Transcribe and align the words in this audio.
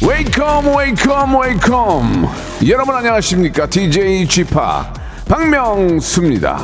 Welcome, 0.00 0.66
welcome, 0.74 1.34
welcome. 1.34 2.28
여러분 2.66 2.94
안녕하십니까? 2.94 3.66
DJ 3.66 4.26
Chip 4.28 4.54
박명수입니다. 5.26 6.58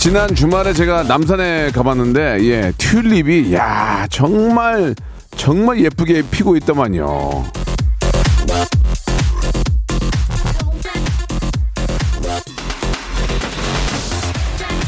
지난 0.00 0.34
주말에 0.34 0.72
제가 0.72 1.02
남산에 1.02 1.72
가봤는데 1.72 2.38
예 2.44 2.72
튤립이 2.78 3.52
야 3.52 4.06
정말 4.10 4.94
정말 5.36 5.78
예쁘게 5.84 6.22
피고 6.30 6.56
있더만요. 6.56 7.44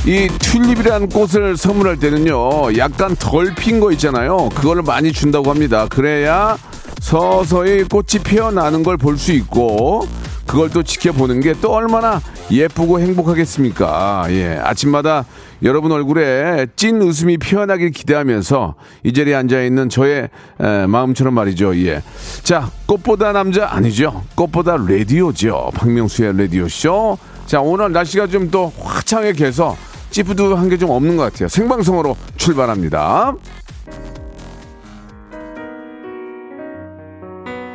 이 0.04 0.28
튤립이라는 0.40 1.08
꽃을 1.10 1.56
선물할 1.56 1.98
때는요 1.98 2.76
약간 2.76 3.14
덜 3.16 3.54
핀 3.54 3.78
거 3.78 3.92
있잖아요 3.92 4.48
그거를 4.48 4.82
많이 4.82 5.12
준다고 5.12 5.50
합니다 5.50 5.86
그래야 5.88 6.58
서서히 7.00 7.84
꽃이 7.84 8.22
피어나는 8.24 8.82
걸 8.82 8.96
볼 8.96 9.16
수 9.16 9.32
있고 9.32 10.08
그걸 10.46 10.68
또 10.70 10.82
지켜보는 10.82 11.40
게 11.40 11.52
또 11.62 11.70
얼마나 11.72 12.20
예쁘고 12.50 12.98
행복하겠습니까? 13.00 14.24
예, 14.30 14.58
아침마다 14.62 15.24
여러분 15.62 15.92
얼굴에 15.92 16.66
찐 16.76 17.00
웃음이 17.00 17.38
피어나길 17.38 17.90
기대하면서 17.90 18.74
이 19.04 19.12
자리에 19.12 19.34
앉아 19.34 19.62
있는 19.62 19.88
저의 19.88 20.28
에, 20.60 20.86
마음처럼 20.86 21.34
말이죠. 21.34 21.76
예, 21.86 22.02
자 22.42 22.68
꽃보다 22.86 23.32
남자 23.32 23.68
아니죠? 23.70 24.24
꽃보다 24.34 24.76
라디오죠. 24.76 25.70
박명수의 25.74 26.36
라디오 26.38 26.66
쇼. 26.68 27.16
자 27.46 27.60
오늘 27.60 27.92
날씨가 27.92 28.26
좀 28.26 28.50
또 28.50 28.72
화창하게 28.80 29.44
해서 29.46 29.76
찌뿌드한 30.10 30.68
게 30.68 30.76
좀 30.76 30.90
없는 30.90 31.16
것 31.16 31.32
같아요. 31.32 31.48
생방송으로 31.48 32.16
출발합니다. 32.36 33.34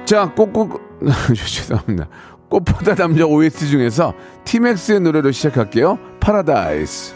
자, 0.06 0.32
꼭꼭 0.36 0.82
죄송합니다. 1.36 2.08
꽃보다 2.50 2.96
남자 2.96 3.26
OST 3.26 3.70
중에서 3.70 4.14
티맥스의 4.46 5.02
노래로 5.02 5.32
시작할게요. 5.32 5.98
파라다이스. 6.20 7.16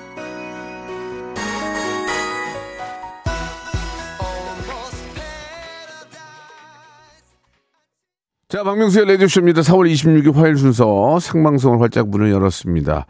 자, 8.51 8.63
박명수의 8.63 9.05
레디오쇼입니다. 9.05 9.61
4월 9.61 9.89
26일 9.89 10.33
화요일 10.33 10.57
순서 10.57 11.17
생방송을 11.21 11.79
활짝 11.79 12.09
문을 12.09 12.31
열었습니다. 12.31 13.05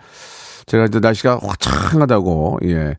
제가 0.68 0.86
이제 0.86 1.00
날씨가 1.00 1.40
화창하다고, 1.42 2.60
예. 2.66 2.96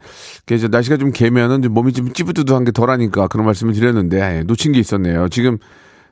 이제 0.50 0.66
날씨가 0.66 0.96
좀 0.96 1.12
개면은 1.12 1.62
좀 1.62 1.72
몸이 1.72 1.92
좀 1.92 2.12
찌뿌드드한 2.12 2.64
게 2.64 2.72
덜하니까 2.72 3.28
그런 3.28 3.46
말씀을 3.46 3.74
드렸는데, 3.74 4.38
예, 4.38 4.42
놓친 4.42 4.72
게 4.72 4.80
있었네요. 4.80 5.28
지금, 5.28 5.58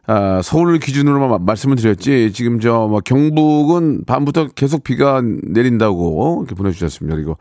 아, 0.07 0.41
서울 0.43 0.79
기준으로만 0.79 1.45
말씀을 1.45 1.77
드렸지, 1.77 2.33
지금 2.33 2.59
저, 2.61 2.87
뭐, 2.89 3.01
경북은 3.01 4.05
밤부터 4.07 4.49
계속 4.49 4.83
비가 4.83 5.23
내린다고 5.23 6.39
이렇게 6.41 6.55
보내주셨습니다. 6.55 7.17
그리고 7.17 7.37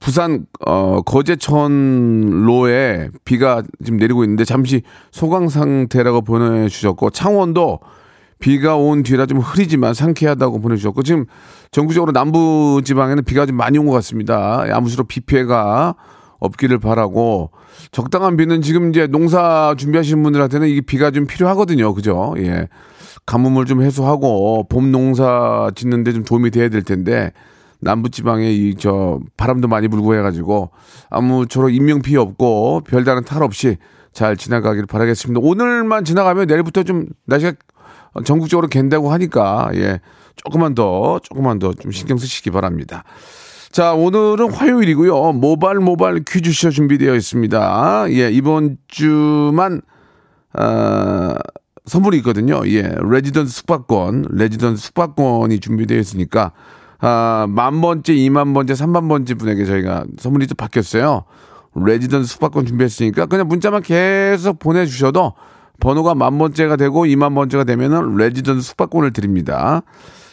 부산, 0.00 0.46
어, 0.66 1.02
거제천로에 1.02 3.10
비가 3.24 3.62
지금 3.84 3.98
내리고 3.98 4.24
있는데 4.24 4.44
잠시 4.44 4.82
소강 5.12 5.48
상태라고 5.48 6.22
보내주셨고, 6.22 7.10
창원도 7.10 7.80
비가 8.38 8.76
온 8.76 9.02
뒤라 9.02 9.26
좀 9.26 9.38
흐리지만 9.38 9.94
상쾌하다고 9.94 10.60
보내주셨고 10.60 11.02
지금 11.02 11.24
전국적으로 11.70 12.12
남부 12.12 12.82
지방에는 12.84 13.24
비가 13.24 13.46
좀 13.46 13.56
많이 13.56 13.78
온 13.78 13.86
것 13.86 13.92
같습니다. 13.92 14.64
아무쪼록 14.70 15.08
비 15.08 15.20
피해가 15.20 15.94
없기를 16.46 16.78
바라고 16.78 17.50
적당한 17.92 18.36
비는 18.36 18.62
지금 18.62 18.90
이제 18.90 19.06
농사 19.06 19.74
준비하시는 19.76 20.22
분들한테는 20.22 20.68
이게 20.68 20.80
비가 20.80 21.10
좀 21.10 21.26
필요하거든요. 21.26 21.92
그죠? 21.94 22.34
예. 22.38 22.68
가뭄을 23.26 23.66
좀 23.66 23.82
해소하고 23.82 24.66
봄 24.68 24.90
농사 24.92 25.70
짓는데 25.74 26.12
좀 26.12 26.24
도움이 26.24 26.50
돼야 26.50 26.68
될 26.68 26.82
텐데 26.82 27.32
남부 27.80 28.08
지방에 28.08 28.50
이 28.50 28.74
저 28.78 29.20
바람도 29.36 29.68
많이 29.68 29.88
불고 29.88 30.14
해가지고 30.14 30.70
아무쪼록 31.10 31.74
인명 31.74 32.02
피해 32.02 32.18
없고 32.18 32.82
별다른 32.88 33.24
탈 33.24 33.42
없이 33.42 33.76
잘 34.12 34.36
지나가길 34.36 34.86
바라겠습니다. 34.86 35.40
오늘만 35.42 36.04
지나가면 36.04 36.46
내일부터 36.46 36.82
좀 36.84 37.06
날씨가 37.26 37.52
전국적으로 38.24 38.68
갠다고 38.68 39.12
하니까 39.12 39.70
예 39.74 40.00
조금만 40.36 40.74
더 40.74 41.18
조금만 41.22 41.58
더 41.58 41.74
좀 41.74 41.90
신경 41.92 42.16
쓰시기 42.16 42.50
바랍니다. 42.50 43.04
자 43.70 43.92
오늘은 43.92 44.52
화요일이고요 44.52 45.32
모발 45.32 45.76
모발 45.76 46.20
퀴즈쇼 46.26 46.70
준비되어 46.70 47.14
있습니다. 47.14 48.06
예 48.10 48.30
이번 48.30 48.78
주만 48.88 49.82
어, 50.54 51.34
선물이 51.84 52.18
있거든요. 52.18 52.62
예 52.66 52.94
레지던스 53.02 53.50
숙박권 53.50 54.26
레지던스 54.30 54.80
숙박권이 54.80 55.60
준비되어 55.60 55.98
있으니까 55.98 56.52
아, 56.98 57.46
만 57.48 57.82
번째, 57.82 58.14
이만 58.14 58.54
번째, 58.54 58.74
삼만 58.74 59.08
번째 59.08 59.34
분에게 59.34 59.66
저희가 59.66 60.04
선물이 60.18 60.46
또 60.46 60.54
바뀌었어요. 60.54 61.24
레지던스 61.74 62.26
숙박권 62.26 62.64
준비했으니까 62.66 63.26
그냥 63.26 63.48
문자만 63.48 63.82
계속 63.82 64.58
보내주셔도 64.58 65.34
번호가 65.78 66.14
만 66.14 66.38
번째가 66.38 66.76
되고 66.76 67.04
이만 67.04 67.34
번째가 67.34 67.64
되면은 67.64 68.16
레지던스 68.16 68.62
숙박권을 68.62 69.12
드립니다. 69.12 69.82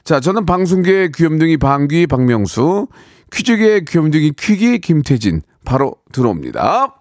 자, 0.05 0.19
저는 0.19 0.45
방송계의 0.45 1.11
귀염둥이 1.13 1.57
방귀 1.57 2.07
박명수, 2.07 2.87
퀴즈계의 3.33 3.85
귀염둥이 3.85 4.33
퀴귀 4.39 4.79
김태진 4.79 5.41
바로 5.65 5.95
들어옵니다. 6.11 6.99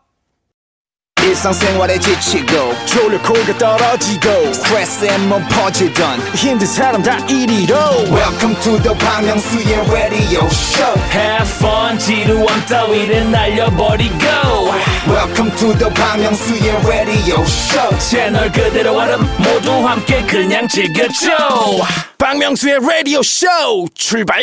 일상생활에 1.23 2.01
지치고, 2.01 2.75
졸려 2.85 3.23
코가 3.23 3.57
떨어지고, 3.57 4.53
스트레스에 4.53 5.19
몸 5.29 5.41
퍼지던, 5.49 6.19
힘든 6.35 6.67
사람 6.67 7.01
다 7.01 7.17
이리로. 7.27 7.77
welcome 8.11 8.57
to 8.61 8.77
the 8.83 8.93
Bang 8.99 9.29
Myung-soo's 9.29 9.93
radio 9.93 10.45
show 10.47 10.99
Have 11.13 11.49
fun 11.59 11.97
지루함 12.01 12.67
따위를 12.67 13.31
날려버리고 13.31 14.19
welcome 15.07 15.55
to 15.57 15.73
the 15.79 15.95
Bang 15.95 16.25
Myung-soo's 16.25 16.87
radio 16.89 17.41
show 17.43 17.99
채널 18.01 18.51
그대로 18.51 18.99
얼음 18.99 19.21
모두 19.39 19.71
함께 19.87 20.23
그냥 20.27 20.67
즐겨줘 20.67 21.31
박명수의 22.19 22.81
라디오 22.81 23.23
쇼 23.23 23.47
출발! 23.95 24.43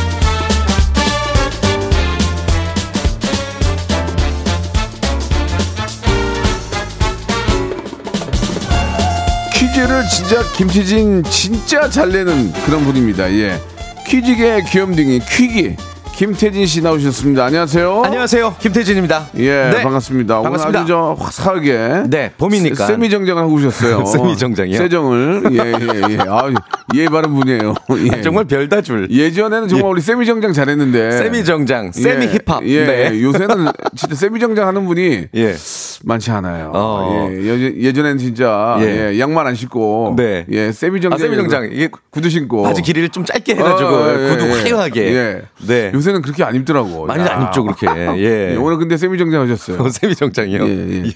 퀴즈를 9.71 10.03
진짜 10.09 10.43
김태진 10.57 11.23
진짜 11.23 11.89
잘 11.89 12.09
내는 12.09 12.51
그런 12.65 12.83
분입니다. 12.83 13.31
예. 13.31 13.59
퀴즈계 14.05 14.61
귀염둥이 14.69 15.21
퀴기 15.29 15.77
김태진 16.25 16.67
씨 16.67 16.83
나오셨습니다. 16.83 17.45
안녕하세요. 17.45 18.03
안녕하세요. 18.05 18.55
김태진입니다. 18.59 19.29
예, 19.37 19.71
네. 19.73 19.81
반갑습니다. 19.81 20.43
반갑습니다. 20.43 20.67
오늘 20.69 20.79
아주 20.81 20.87
저 20.87 21.15
화사하게 21.17 22.03
네, 22.11 22.31
봄이니까. 22.37 22.85
세- 22.85 22.93
세미정장을 22.93 23.41
하고 23.41 23.53
오셨어요. 23.55 24.05
세미 24.05 24.37
정장이요? 24.37 24.77
세정을 24.77 25.43
예, 25.51 25.57
예, 25.57 26.13
예. 26.13 26.17
아, 26.29 26.47
예 26.93 27.07
바른 27.07 27.33
분이에요. 27.33 27.73
예. 28.13 28.21
정말 28.21 28.45
별다 28.45 28.81
줄. 28.83 29.09
예전에는 29.09 29.67
정말 29.67 29.87
예. 29.87 29.89
우리 29.93 30.01
세미 30.01 30.27
정장 30.27 30.53
잘했는데 30.53 31.09
세미 31.09 31.43
정장, 31.43 31.91
세미 31.91 32.25
예, 32.25 32.29
힙합. 32.33 32.67
예, 32.67 32.85
네. 32.85 33.17
요새는 33.23 33.71
진짜 33.95 34.15
세미 34.15 34.39
정장 34.39 34.67
하는 34.67 34.85
분이 34.85 35.25
예. 35.33 35.55
많지 36.03 36.29
않아요. 36.29 36.71
어. 36.75 37.29
예, 37.31 37.35
예, 37.35 37.73
예전에는 37.81 38.19
진짜 38.19 38.77
예. 38.79 39.13
예, 39.13 39.19
양말 39.19 39.47
안 39.47 39.55
신고 39.55 40.13
네. 40.15 40.45
예, 40.51 40.71
세미 40.71 41.01
정장 41.01 41.15
아, 41.15 41.17
세미 41.19 41.35
정장. 41.35 41.67
이게 41.71 41.89
구두 42.11 42.29
신고 42.29 42.61
바지 42.61 42.83
길이를 42.83 43.09
좀 43.09 43.25
짧게 43.25 43.55
해가지고 43.55 43.89
어, 43.89 44.13
예, 44.13 44.29
구두 44.29 44.47
예. 44.49 44.51
화려하게. 44.61 45.01
예. 45.15 45.41
네. 45.65 45.91
요새 45.95 46.10
는 46.13 46.21
그렇게 46.21 46.43
안 46.43 46.55
입더라고. 46.55 47.05
많이 47.05 47.23
야. 47.23 47.35
안 47.35 47.43
입죠 47.43 47.63
그렇게. 47.63 47.87
예. 48.21 48.55
오늘 48.59 48.77
근데 48.77 48.97
세미정장 48.97 49.41
하셨어요. 49.43 49.81
어, 49.81 49.89
세미 49.89 50.15
정장이요. 50.15 50.67
예, 50.67 51.03
예. 51.05 51.11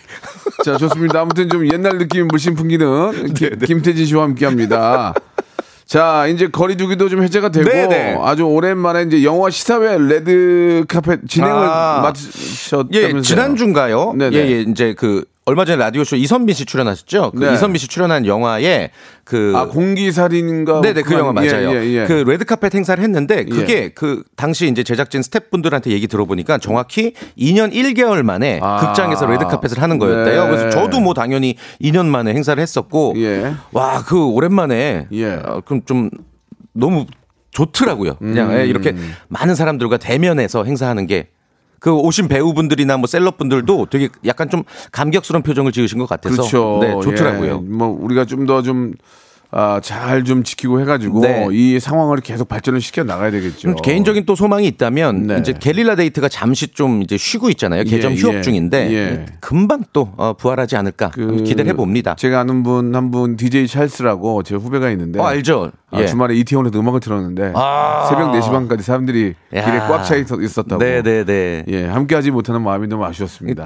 자, 0.64 0.78
좋습니다. 0.78 1.22
아무튼 1.22 1.50
좀 1.50 1.66
옛날 1.72 1.98
느낌이 1.98 2.26
물씬 2.26 2.56
풍기는 2.56 3.34
기- 3.34 3.50
네, 3.50 3.56
네. 3.58 3.66
김태진 3.66 4.06
씨와 4.06 4.24
함께 4.24 4.46
합니다. 4.46 5.14
자, 5.86 6.26
이제 6.28 6.48
거리두기도 6.48 7.10
좀 7.10 7.22
해제가 7.22 7.50
되고 7.50 7.70
네네. 7.70 8.18
아주 8.22 8.44
오랜만에 8.44 9.04
이제 9.04 9.24
영화 9.24 9.50
시사회 9.52 9.98
레드 10.00 10.84
카펫 10.88 11.20
진행을 11.28 11.54
아. 11.56 12.02
맡으셨다면서요. 12.04 13.18
예, 13.18 13.22
지난주인가요? 13.22 14.14
네네. 14.18 14.36
예, 14.36 14.40
예, 14.52 14.62
이제 14.62 14.96
그 14.98 15.24
얼마 15.48 15.64
전에 15.64 15.78
라디오쇼 15.78 16.16
이선빈 16.16 16.56
씨 16.56 16.66
출연하셨죠? 16.66 17.34
그 17.38 17.44
네. 17.44 17.54
이선빈 17.54 17.78
씨 17.78 17.88
출연한 17.88 18.26
영화에 18.26 18.90
그 19.24 19.54
아, 19.56 19.68
공기 19.68 20.12
살인인가? 20.12 20.82
네네 20.82 21.04
그 21.04 21.14
영화 21.14 21.34
맞아요. 21.34 21.70
예, 21.70 21.84
예, 21.84 22.02
예. 22.02 22.06
그 22.08 22.14
레드카펫 22.14 22.74
행사를 22.74 23.02
했는데 23.04 23.46
그게 23.46 23.90
그 23.90 24.24
당시 24.36 24.68
이제 24.68 24.82
제작진 24.82 25.22
스태프분들한테 25.22 25.92
얘기 25.92 26.08
들어보니까 26.08 26.58
정확히 26.58 27.14
2년 27.38 27.72
1개월 27.74 28.24
만에 28.24 28.60
아. 28.64 28.88
극장에서 28.88 29.28
레드카펫을 29.28 29.84
하는 29.84 30.00
거였대요. 30.00 30.46
네. 30.46 30.50
그래서 30.50 30.70
저도 30.72 31.00
뭐 31.00 31.14
당연히 31.14 31.58
2년 31.80 32.08
만에 32.08 32.34
행사를 32.34 32.60
했었고 32.60 33.14
예. 33.18 33.54
와그 33.72 34.26
오랜만에 34.30 35.08
예. 35.12 35.34
어, 35.34 35.62
그럼 35.64 35.84
좀 35.86 36.10
너무 36.74 37.06
좋더라고요. 37.52 38.16
그냥 38.16 38.50
음. 38.50 38.58
예, 38.58 38.66
이렇게 38.66 38.96
많은 39.28 39.54
사람들과 39.54 39.98
대면해서 39.98 40.64
행사하는 40.64 41.06
게. 41.06 41.28
그 41.80 41.94
오신 41.94 42.28
배우분들이나 42.28 42.98
뭐 42.98 43.08
셀럽분들도 43.08 43.88
되게 43.90 44.10
약간 44.26 44.50
좀 44.50 44.64
감격스러운 44.92 45.44
표정을 45.44 45.72
지으신 45.72 46.00
것 46.00 46.08
같아서 46.08 46.36
그렇죠. 46.36 46.80
네, 46.82 46.92
좋더라고요. 47.02 47.64
예. 47.64 47.70
뭐 47.70 47.88
우리가 47.88 48.26
좀 48.26 48.46
더좀 48.46 48.94
아, 49.58 49.80
잘 49.82 50.26
좀 50.26 50.44
지키고 50.44 50.82
해가지고 50.82 51.22
네. 51.22 51.48
이 51.52 51.80
상황을 51.80 52.18
계속 52.18 52.48
발전을 52.50 52.82
시켜 52.82 53.04
나가야 53.04 53.32
되겠죠. 53.32 53.70
음, 53.70 53.76
개인적인 53.76 54.26
또 54.26 54.36
소망이 54.36 54.66
있다면 54.68 55.28
네. 55.28 55.38
이제 55.40 55.54
게릴라 55.54 55.96
데이트가 55.96 56.30
잠시 56.30 56.68
좀 56.70 57.02
이제 57.04 57.16
쉬고 57.16 57.50
있잖아요. 57.52 57.84
개점 57.84 58.14
예, 58.14 58.16
휴업 58.16 58.36
예, 58.36 58.42
중인데 58.42 58.92
예. 58.92 59.26
금방 59.40 59.84
또 59.94 60.12
어, 60.18 60.34
부활하지 60.34 60.76
않을까 60.78 61.12
그 61.12 61.44
기대를 61.44 61.70
해봅니다. 61.72 62.16
제가 62.16 62.40
아는 62.40 62.64
분 62.64 62.96
한분 62.96 63.36
DJ 63.38 63.68
찰스라고 63.68 64.44
제 64.44 64.56
후배가 64.56 64.90
있는데 64.92 65.20
어, 65.20 65.26
알죠? 65.26 65.72
아, 65.92 66.02
예. 66.02 66.08
주말에 66.08 66.36
이태원에서 66.36 66.78
음악을 66.80 67.00
틀었는데 67.00 67.54
아. 67.56 68.08
새벽 68.10 68.32
4시 68.32 68.52
반까지 68.52 68.84
사람들이 68.84 69.36
야. 69.54 69.64
길에 69.66 69.80
꽉 69.80 70.04
차 70.04 70.16
있었다고. 70.16 70.84
네네네. 70.84 71.66
예, 71.68 71.86
함께하지 71.86 72.32
못하는 72.32 72.62
마음이 72.62 72.88
너무 72.88 73.06
아쉬웠습니다. 73.06 73.66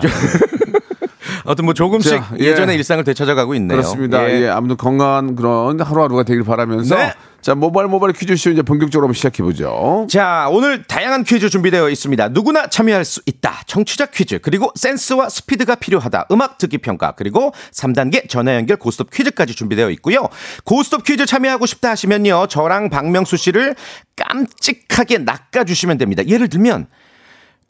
아무튼 1.49 1.65
뭐 1.65 1.73
조금씩 1.73 2.11
자, 2.11 2.31
예. 2.39 2.45
예전의 2.45 2.75
일상을 2.75 3.03
되찾아가고 3.03 3.55
있네요. 3.55 3.75
그렇습니다. 3.75 4.29
예. 4.29 4.49
아무튼 4.49 4.77
건강한 4.77 5.35
그런 5.35 5.81
하루하루가 5.81 6.21
되길 6.21 6.43
바라면서 6.43 6.95
네. 6.95 7.11
자 7.41 7.55
모바일 7.55 7.87
모바일 7.87 8.13
퀴즈쇼 8.13 8.51
이제 8.51 8.61
본격적으로 8.61 9.07
한번 9.07 9.15
시작해 9.15 9.41
보죠. 9.41 10.05
자, 10.11 10.47
오늘 10.51 10.83
다양한 10.83 11.23
퀴즈 11.23 11.49
준비되어 11.49 11.89
있습니다. 11.89 12.29
누구나 12.29 12.67
참여할 12.67 13.03
수 13.03 13.21
있다. 13.25 13.63
청취자 13.65 14.07
퀴즈, 14.07 14.37
그리고 14.43 14.71
센스와 14.75 15.29
스피드가 15.29 15.73
필요하다. 15.75 16.27
음악 16.31 16.59
듣기 16.59 16.77
평가, 16.77 17.13
그리고 17.13 17.51
3단계 17.71 18.29
전화 18.29 18.53
연결 18.53 18.77
고스톱 18.77 19.09
퀴즈까지 19.09 19.55
준비되어 19.55 19.89
있고요. 19.91 20.29
고스톱 20.65 21.03
퀴즈 21.03 21.25
참여하고 21.25 21.65
싶다 21.65 21.89
하시면요. 21.89 22.45
저랑 22.47 22.91
박명수 22.91 23.37
씨를 23.37 23.73
깜찍하게 24.15 25.19
낚아주시면 25.19 25.97
됩니다. 25.97 26.23
예를 26.27 26.47
들면, 26.47 26.85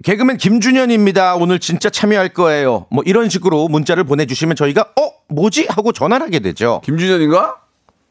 개그맨 0.03 0.37
김준현입니다. 0.37 1.35
오늘 1.35 1.59
진짜 1.59 1.89
참여할 1.89 2.29
거예요. 2.29 2.85
뭐 2.89 3.03
이런 3.05 3.29
식으로 3.29 3.67
문자를 3.67 4.05
보내주시면 4.05 4.55
저희가, 4.55 4.81
어? 4.97 5.11
뭐지? 5.27 5.67
하고 5.69 5.91
전화를 5.91 6.25
하게 6.25 6.39
되죠. 6.39 6.81
김준현인가? 6.85 7.57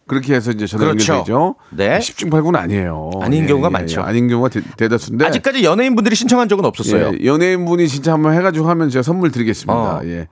그렇게 0.07 0.35
해서 0.35 0.51
이제 0.51 0.67
전화 0.67 0.85
그렇죠. 0.87 1.13
연결되죠. 1.13 1.55
네. 1.71 1.99
10중 1.99 2.31
8구는 2.31 2.57
아니에요. 2.57 3.11
아닌 3.21 3.47
경우가 3.47 3.71
많죠. 3.71 4.03
아닌 4.03 4.29
경우가 4.29 4.49
대, 4.49 4.61
대다수인데. 4.77 5.25
아직까지 5.27 5.65
연예인분들이 5.65 6.15
신청한 6.15 6.49
적은 6.49 6.65
없었어요. 6.65 7.13
예, 7.21 7.25
연예인분이 7.27 7.89
진짜 7.89 8.13
한번 8.13 8.35
해가지고 8.35 8.69
하면 8.69 8.89
제가 8.91 9.03
선물 9.03 9.31
드리겠습니다. 9.31 9.75
어. 9.75 10.01
예. 10.05 10.29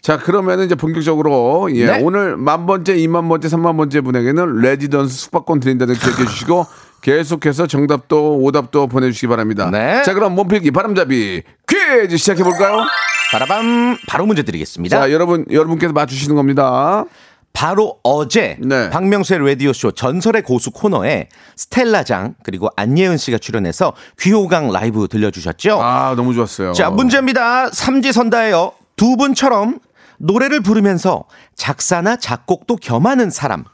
자, 0.00 0.16
그러면은 0.18 0.64
이제 0.64 0.74
본격적으로, 0.74 1.68
예, 1.74 1.86
네. 1.86 2.02
오늘 2.02 2.36
만 2.38 2.64
번째, 2.64 2.96
이만 2.96 3.28
번째, 3.28 3.48
삼만 3.50 3.76
번째 3.76 4.00
분에게는 4.00 4.56
레지던스 4.60 5.14
숙박권 5.14 5.60
드린다는 5.60 5.94
기억해 5.94 6.24
주시고, 6.24 6.66
계속해서 7.00 7.66
정답도 7.66 8.38
오답도 8.38 8.86
보내주시기 8.88 9.26
바랍니다. 9.26 9.70
네. 9.70 10.02
자, 10.02 10.14
그럼 10.14 10.34
몸풀기 10.34 10.70
바람잡이 10.70 11.42
퀴즈 11.66 12.16
시작해볼까요? 12.16 12.84
바라밤 13.32 13.96
바로 14.08 14.26
문제 14.26 14.42
드리겠습니다. 14.42 14.98
자, 15.00 15.12
여러분, 15.12 15.46
여러분께서 15.50 15.92
맞추시는 15.92 16.36
겁니다. 16.36 17.04
바로 17.52 17.98
어제 18.04 18.56
네. 18.60 18.90
박명수의 18.90 19.44
라디오 19.44 19.72
쇼 19.72 19.90
전설의 19.90 20.42
고수 20.42 20.70
코너에 20.70 21.28
스텔라장 21.56 22.34
그리고 22.44 22.68
안예은 22.76 23.16
씨가 23.16 23.38
출연해서 23.38 23.92
귀호강 24.20 24.70
라이브 24.70 25.08
들려주셨죠. 25.08 25.82
아, 25.82 26.14
너무 26.16 26.32
좋았어요. 26.32 26.72
자 26.72 26.90
문제입니다. 26.90 27.70
삼지선다예요. 27.70 28.72
두 28.94 29.16
분처럼 29.16 29.80
노래를 30.20 30.60
부르면서 30.60 31.24
작사나 31.56 32.16
작곡도 32.16 32.76
겸하는 32.76 33.30
사람을 33.30 33.64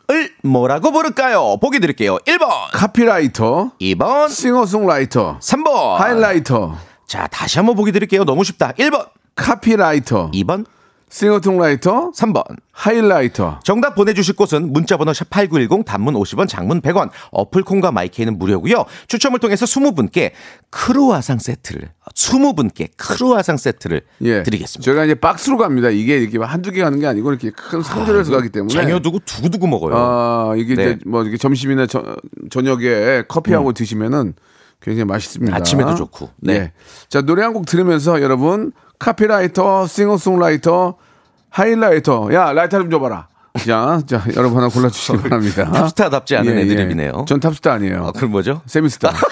뭐라고 0.44 0.92
부를까요? 0.92 1.58
보기 1.60 1.80
드릴게요. 1.80 2.18
1번, 2.26 2.48
카피라이터, 2.72 3.72
2번, 3.80 4.30
싱어송라이터, 4.30 5.40
3번. 5.40 5.96
하이라이터, 5.96 6.76
자 7.06 7.26
다시 7.26 7.58
한번 7.58 7.74
보기 7.74 7.90
드릴게요. 7.90 8.24
너무 8.24 8.44
쉽다. 8.44 8.72
1번, 8.72 9.08
카피라이터, 9.34 10.30
2번, 10.32 10.64
싱어송라이터, 11.08 12.10
3번. 12.12 12.42
하이라이터. 12.72 13.60
정답 13.62 13.94
보내주실 13.94 14.34
곳은 14.36 14.72
문자번호 14.72 15.12
샵8910 15.12 15.84
단문 15.86 16.14
50원 16.14 16.48
장문 16.48 16.82
100원 16.82 17.10
어플 17.30 17.62
콩과 17.62 17.90
마이케이는 17.90 18.38
무료고요 18.38 18.84
추첨을 19.08 19.38
통해서 19.38 19.64
20분께 19.64 20.32
크루아상 20.70 21.38
세트를 21.38 21.88
20분께 22.14 22.90
크루아상 22.96 23.56
세트를 23.56 24.02
예. 24.22 24.42
드리겠습니다 24.42 24.84
저희가 24.84 25.04
이제 25.06 25.14
박스로 25.14 25.56
갑니다. 25.56 25.88
이게 25.88 26.18
이렇게 26.18 26.38
한두 26.38 26.70
개 26.70 26.82
가는 26.82 26.98
게 27.00 27.06
아니고 27.06 27.30
이렇게 27.30 27.50
큰 27.50 27.82
상자를 27.82 28.20
해서 28.20 28.32
가기 28.32 28.50
때문에. 28.50 28.74
쟁여 28.74 28.98
두고 29.00 29.20
두고두고 29.24 29.66
먹어요 29.68 29.94
아, 29.96 30.54
이게 30.56 30.74
네. 30.74 30.82
이제 30.82 30.98
뭐 31.06 31.22
이렇게 31.22 31.38
점심이나 31.38 31.86
저, 31.86 32.02
저녁에 32.50 33.22
커피하고 33.28 33.72
드시면은 33.72 34.34
굉장히 34.80 35.04
맛있습니다. 35.06 35.56
아침에도 35.56 35.94
좋고. 35.94 36.30
네. 36.38 36.52
예. 36.54 36.72
자, 37.08 37.22
노래 37.22 37.42
한 37.42 37.52
곡 37.52 37.66
들으면서 37.66 38.20
여러분 38.22 38.72
카피라이터, 38.98 39.86
싱어송라이터, 39.86 40.94
하이라이터. 41.50 42.32
야, 42.34 42.52
라이터 42.52 42.78
좀 42.78 42.90
줘봐라. 42.90 43.28
자, 43.66 44.00
자, 44.06 44.22
여러분 44.36 44.58
하나 44.58 44.68
골라주시기 44.68 45.18
바랍니다. 45.28 45.70
탑스타답지 45.72 46.36
않은 46.36 46.58
애드립이네요. 46.58 47.24
전 47.26 47.40
탑스타 47.40 47.72
아니에요. 47.72 48.06
아, 48.06 48.12
그럼 48.12 48.30
뭐죠? 48.32 48.60
세미스타. 48.66 49.12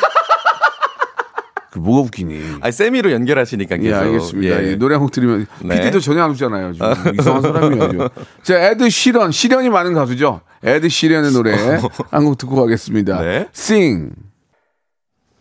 그 1.70 1.78
뭐가 1.80 2.02
웃기니? 2.02 2.40
아 2.60 2.70
세미로 2.70 3.10
연결하시니까 3.10 3.76
계속 3.78 3.88
예, 3.88 3.94
알겠습니다. 3.94 4.62
예. 4.62 4.68
예, 4.70 4.74
노래 4.76 4.94
한 4.94 5.02
곡 5.02 5.10
들으면 5.10 5.46
네. 5.60 5.76
PD도 5.80 5.98
전혀 6.00 6.22
안 6.22 6.30
웃잖아요. 6.30 6.72
좀 6.74 6.86
이상한 7.18 7.42
사람이에요. 7.42 8.08
자, 8.44 8.58
에드 8.70 8.88
시런, 8.90 9.32
시련이 9.32 9.70
많은 9.70 9.92
가수죠. 9.92 10.40
에드 10.62 10.88
시런의 10.88 11.32
노래 11.32 11.52
한 12.10 12.24
곡 12.24 12.38
듣고 12.38 12.54
가겠습니다. 12.54 13.20
네. 13.22 13.48
Sing. 13.54 14.12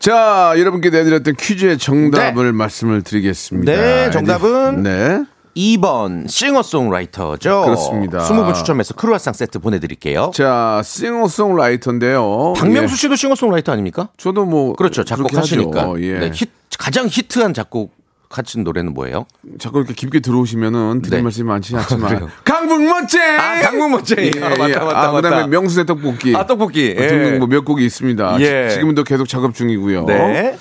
자, 0.03 0.53
여러분께 0.57 0.89
내드렸던 0.89 1.37
퀴즈의 1.37 1.77
정답을 1.77 2.51
말씀을 2.51 3.03
드리겠습니다. 3.03 3.71
네, 3.71 4.11
정답은? 4.11 4.83
네. 4.83 5.23
2번 5.55 6.27
싱어송라이터죠 6.27 7.61
그렇습니다. 7.61 8.17
20분 8.17 8.53
추첨해서 8.53 8.95
크루아상 8.95 9.33
세트 9.33 9.59
보내드릴게요 9.59 10.31
자, 10.33 10.81
싱어송라이터인데요. 10.83 12.51
박명수 12.57 12.93
예. 12.93 12.97
씨도 12.97 13.15
싱어송라이터 13.15 13.71
아닙니까? 13.71 14.09
저도 14.17 14.43
뭐 14.43 14.73
그렇죠 14.75 15.05
작곡하시니까 15.05 15.81
하죠. 15.81 16.01
예. 16.01 16.19
네, 16.19 16.31
히, 16.33 16.47
가장 16.77 17.07
히트한 17.09 17.53
작곡 17.53 17.95
하신 18.37 18.63
노래는 18.63 18.93
뭐예요? 18.93 19.25
자꾸 19.59 19.79
이렇게 19.79 19.93
깊게 19.93 20.19
들어오시면은 20.21 21.01
드릴 21.01 21.17
네. 21.17 21.21
말씀이 21.23 21.47
많지 21.47 21.75
않지만 21.75 22.13
그래요? 22.15 22.29
강북 22.43 22.81
멋쟁. 22.83 23.21
아, 23.39 23.61
강북 23.61 23.91
멋쟁이. 23.91 24.31
아, 24.41 24.49
맞다, 24.49 24.83
맞다, 24.83 25.09
아, 25.09 25.11
그다음에 25.11 25.35
맞다. 25.37 25.47
명수의 25.47 25.85
떡볶이. 25.85 26.35
아 26.35 26.45
떡볶이 26.45 26.95
예. 26.97 27.07
등등 27.07 27.39
뭐몇 27.39 27.63
곡이 27.65 27.85
있습니다. 27.85 28.39
예. 28.41 28.69
지- 28.69 28.75
지금도 28.75 29.03
계속 29.03 29.27
작업 29.27 29.53
중이고요. 29.53 30.05
네. 30.05 30.57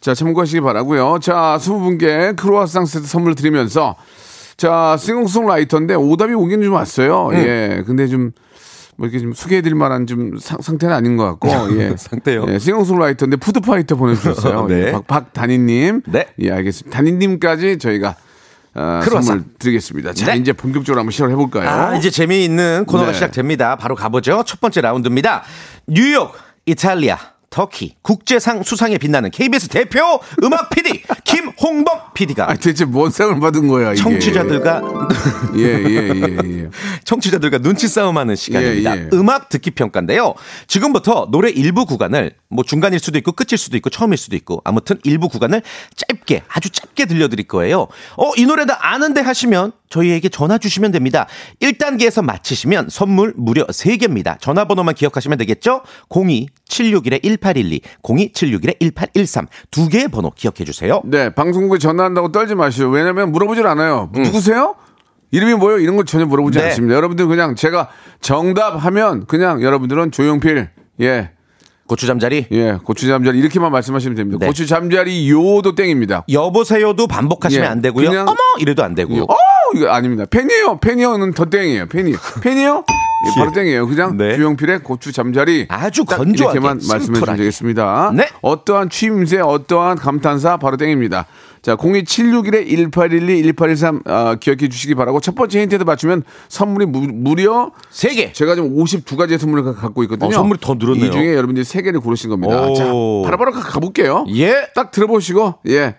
자, 0.00 0.14
참고하시기 0.14 0.60
바라고요. 0.60 1.18
자, 1.20 1.56
20분께 1.60 2.36
크로아상 2.36 2.86
세트 2.86 3.06
선물 3.06 3.34
드리면서 3.34 3.96
자, 4.56 4.96
싱어송라이터인데 4.98 5.94
오답이 5.94 6.32
오긴 6.34 6.62
좀 6.62 6.74
왔어요. 6.74 7.28
음. 7.32 7.34
예. 7.36 7.82
근데 7.86 8.06
좀 8.06 8.30
뭐 8.96 9.06
이렇게 9.06 9.20
좀 9.20 9.32
소개해드릴 9.34 9.74
만한 9.74 10.06
좀 10.06 10.38
상, 10.38 10.58
상태는 10.60 10.94
아닌 10.94 11.16
것 11.16 11.24
같고, 11.38 11.48
예. 11.78 11.94
상태요? 11.96 12.46
예, 12.48 12.58
싱어송라이터인데 12.58 13.36
푸드파이터 13.36 13.96
보내주셨어요. 13.96 14.66
네. 14.68 14.86
예, 14.88 14.92
박, 14.92 15.06
박단희님. 15.06 16.02
네. 16.06 16.26
예, 16.40 16.50
알겠습니다. 16.52 16.96
단희님까지 16.96 17.78
저희가 17.78 18.16
어, 18.74 19.00
크로아상. 19.02 19.22
선물 19.22 19.44
드리겠습니다. 19.58 20.12
자, 20.14 20.32
네. 20.32 20.36
이제 20.38 20.52
본격적으로 20.52 21.00
한번 21.00 21.10
시작을 21.12 21.32
해볼까요? 21.32 21.68
아, 21.68 21.96
이제 21.96 22.10
재미있는 22.10 22.84
코너가 22.86 23.08
네. 23.08 23.14
시작됩니다. 23.14 23.76
바로 23.76 23.94
가보죠. 23.94 24.42
첫 24.46 24.60
번째 24.60 24.80
라운드입니다. 24.82 25.42
뉴욕, 25.86 26.34
이탈리아, 26.66 27.16
터키, 27.48 27.94
국제상 28.02 28.62
수상에 28.62 28.98
빛나는 28.98 29.30
KBS 29.30 29.68
대표 29.68 30.00
음악 30.42 30.68
PD 30.68 31.02
김홍범 31.24 31.86
PD가 32.12 32.50
아, 32.50 32.54
대체 32.54 32.84
뭔 32.84 33.10
상을 33.10 33.38
받은 33.40 33.66
거야, 33.68 33.92
이게. 33.92 34.02
청취자들과 34.02 34.82
예, 35.56 35.62
예, 35.62 36.10
예, 36.14 36.62
예. 36.62 36.70
청취자들과 37.04 37.58
눈치 37.58 37.88
싸움하는 37.88 38.36
시간입니다. 38.36 38.96
예, 38.96 39.00
예. 39.02 39.08
음악 39.12 39.48
듣기 39.48 39.72
평가인데요. 39.72 40.34
지금부터 40.66 41.28
노래 41.30 41.50
일부 41.50 41.86
구간을 41.86 42.32
뭐 42.48 42.64
중간일 42.64 42.98
수도 42.98 43.18
있고 43.18 43.32
끝일 43.32 43.58
수도 43.58 43.76
있고 43.76 43.90
처음일 43.90 44.16
수도 44.18 44.36
있고 44.36 44.60
아무튼 44.64 44.98
일부 45.04 45.28
구간을 45.28 45.62
짧게 45.94 46.42
아주 46.48 46.70
짧게 46.70 47.06
들려드릴 47.06 47.46
거예요. 47.48 47.88
어, 48.16 48.32
이 48.36 48.46
노래 48.46 48.66
다 48.66 48.78
아는데 48.80 49.20
하시면 49.20 49.72
저희에게 49.88 50.28
전화 50.28 50.58
주시면 50.58 50.92
됩니다. 50.92 51.26
1단계에서 51.60 52.24
마치시면 52.24 52.88
선물 52.90 53.34
무려 53.36 53.64
3개입니다. 53.66 54.40
전화번호만 54.40 54.94
기억하시면 54.94 55.38
되겠죠? 55.38 55.82
02761-1812, 56.10 57.80
02761-1813. 58.02 59.46
두 59.70 59.88
개의 59.88 60.08
번호 60.08 60.30
기억해 60.30 60.64
주세요. 60.64 61.02
네, 61.04 61.34
방송국에 61.34 61.78
전화한다고 61.78 62.32
떨지 62.32 62.54
마시오. 62.54 62.88
왜냐면 62.88 63.32
물어보질 63.32 63.66
않아요. 63.66 64.10
음. 64.16 64.22
누구세요? 64.22 64.74
이름이 65.36 65.54
뭐예요? 65.54 65.78
이런 65.80 65.96
걸 65.96 66.06
전혀 66.06 66.24
물어보지 66.24 66.58
네. 66.58 66.64
않습니다. 66.66 66.94
여러분들 66.96 67.26
그냥 67.26 67.54
제가 67.54 67.88
정답하면 68.22 69.26
그냥 69.26 69.60
여러분들은 69.62 70.10
조용필 70.10 70.70
예 71.02 71.30
고추 71.86 72.06
잠자리? 72.06 72.46
예, 72.50 72.78
고추 72.82 73.06
잠자리 73.06 73.38
이렇게만 73.38 73.70
말씀하시면 73.70 74.16
됩니다. 74.16 74.38
네. 74.40 74.46
고추 74.46 74.66
잠자리 74.66 75.30
요도 75.30 75.74
땡입니다. 75.74 76.24
여보세요도 76.30 77.06
반복하시면 77.06 77.64
예, 77.64 77.68
안 77.68 77.82
되고요. 77.82 78.08
그냥, 78.08 78.26
어머 78.26 78.38
이래도 78.58 78.82
안 78.82 78.94
되고요. 78.94 79.24
어 79.24 79.36
이거 79.74 79.90
아닙니다. 79.90 80.24
팬이에요. 80.24 80.78
팬이요는 80.80 81.32
더 81.32 81.44
땡이에요. 81.44 81.86
팬이 81.86 82.14
팬이요? 82.42 82.84
예, 83.26 83.38
바로 83.38 83.52
땡이에요. 83.52 83.86
그냥 83.86 84.16
네. 84.16 84.36
주용필의 84.36 84.80
고추 84.80 85.12
잠자리 85.12 85.66
아주 85.68 86.04
건조하게 86.04 86.58
이렇게만 86.58 86.80
말씀해 86.88 87.18
주시면 87.20 87.36
되겠습니다. 87.36 88.12
네. 88.14 88.28
어떠한 88.40 88.88
취임새, 88.88 89.40
어떠한 89.40 89.98
감탄사 89.98 90.56
바로 90.56 90.76
땡입니다. 90.76 91.26
자, 91.66 91.74
02761-1812-1813 91.74 94.06
어, 94.06 94.12
아, 94.12 94.36
기억해 94.36 94.68
주시기 94.68 94.94
바라고 94.94 95.18
첫 95.18 95.34
번째 95.34 95.62
힌트도 95.62 95.84
맞추면 95.84 96.22
선물이 96.48 96.86
무, 96.86 97.34
려 97.34 97.72
3개. 97.90 98.32
제가 98.32 98.54
지금 98.54 98.76
52가지의 98.76 99.38
선물을 99.38 99.74
갖고 99.74 100.04
있거든요. 100.04 100.28
어, 100.28 100.32
선물이 100.32 100.60
더 100.60 100.74
늘었네요. 100.74 101.06
이 101.06 101.10
중에 101.10 101.34
여러분들이 101.34 101.64
3개를 101.64 102.00
고르신 102.00 102.30
겁니다. 102.30 102.68
오. 102.68 102.76
자, 102.76 102.84
바로바로 102.84 103.50
가볼게요. 103.50 104.26
예. 104.36 104.68
딱 104.76 104.92
들어보시고, 104.92 105.54
예. 105.66 105.96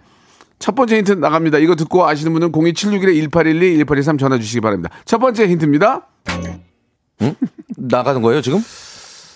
첫 0.57 0.73
번째 0.73 0.99
힌트 0.99 1.11
나갑니다. 1.11 1.57
이거 1.57 1.75
듣고 1.75 2.07
아시는 2.07 2.31
분은 2.31 2.53
02761-1812-1813 2.53 4.17
전화 4.17 4.39
주시기 4.39 4.61
바랍니다. 4.61 4.89
첫 5.03 5.17
번째 5.17 5.49
힌트입니다. 5.49 6.07
응? 7.23 7.35
나가는 7.75 8.21
거예요, 8.21 8.41
지금? 8.41 8.63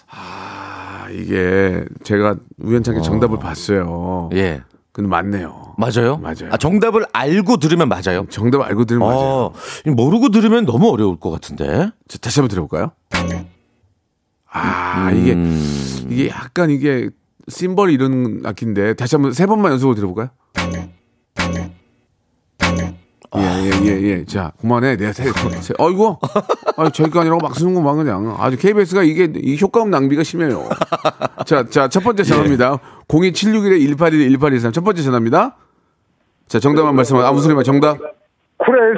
아, 0.09 1.07
이게 1.11 1.83
제가 2.05 2.37
우연찮게 2.57 3.01
어. 3.01 3.03
정답을 3.03 3.37
봤어요. 3.37 4.29
예. 4.31 4.61
근데 4.93 5.07
맞네요. 5.09 5.75
맞아요? 5.77 6.17
맞아요. 6.17 6.49
아, 6.51 6.57
정답을 6.57 7.05
알고 7.13 7.57
들으면 7.57 7.87
맞아요? 7.87 8.25
정답을 8.29 8.65
알고 8.65 8.85
들으면 8.85 9.07
아, 9.09 9.13
맞아요. 9.13 9.53
모르고 9.95 10.29
들으면 10.29 10.65
너무 10.65 10.89
어려울 10.89 11.17
것 11.17 11.31
같은데. 11.31 11.91
자, 12.07 12.17
다시 12.19 12.39
한번 12.41 12.49
들어볼까요? 12.49 12.91
아, 14.53 15.09
음... 15.13 16.07
이게, 16.09 16.13
이게 16.13 16.29
약간 16.29 16.69
이게 16.69 17.09
심벌 17.47 17.91
이런 17.91 18.41
악기인데, 18.45 18.95
다시 18.95 19.15
한번 19.15 19.31
세 19.31 19.45
번만 19.45 19.71
연속으로 19.71 19.95
들어볼까요? 19.95 20.29
예예예 23.37 23.71
예, 23.85 24.01
예, 24.01 24.25
자 24.25 24.51
그만해 24.59 24.97
내 24.97 25.13
새. 25.13 25.23
아이고 25.79 26.19
아 26.75 26.89
저기 26.89 27.17
아니라고 27.17 27.39
막 27.39 27.55
쓰는 27.55 27.73
거만 27.73 27.95
그냥 27.95 28.35
아주 28.37 28.57
KBS가 28.57 29.03
이게 29.03 29.31
이 29.35 29.57
효과음 29.61 29.89
낭비가 29.89 30.23
심해요. 30.23 30.67
자 31.45 31.63
자 31.69 31.87
첫 31.87 32.03
번째 32.03 32.23
전화입니다. 32.23 32.73
예. 32.73 33.05
02761에 33.07 33.79
181 33.97 34.31
1813. 34.37 34.71
첫 34.73 34.83
번째 34.83 35.01
전화입니다. 35.03 35.55
자 36.47 36.59
정답만 36.59 36.93
말씀하 36.95 37.25
아무 37.27 37.39
소리만 37.41 37.63
정답. 37.63 37.97
아, 37.97 38.65
쿨의 38.65 38.91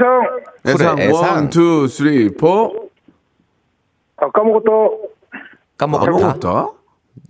애상. 0.66 0.98
애상 0.98 0.98
1 0.98 1.10
2 1.10 1.88
3 1.88 2.38
4. 2.40 2.48
아 4.18 4.32
까먹었다. 4.32 4.70
까먹었다. 5.78 6.12
까먹었다. 6.12 6.72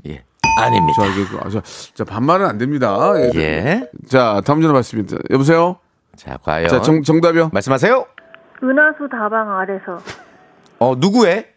예. 0.08 0.24
아닙니다. 0.60 1.02
자, 1.02 1.08
이게, 1.08 1.26
그, 1.26 1.38
아, 1.38 1.62
자, 1.96 2.04
반말은 2.06 2.46
안 2.46 2.58
됩니다. 2.60 3.14
예. 3.36 3.90
자, 4.08 4.42
다음 4.46 4.62
전화 4.62 4.74
받습니다. 4.74 5.18
여보세요? 5.32 5.78
자, 6.16 6.38
과연. 6.44 6.70
자, 6.70 6.82
정, 6.82 7.02
정답이요? 7.02 7.50
말씀하세요. 7.54 8.06
은하수 8.64 9.10
다방 9.10 9.58
아래서. 9.58 10.00
어, 10.80 10.96
누구의? 10.98 11.48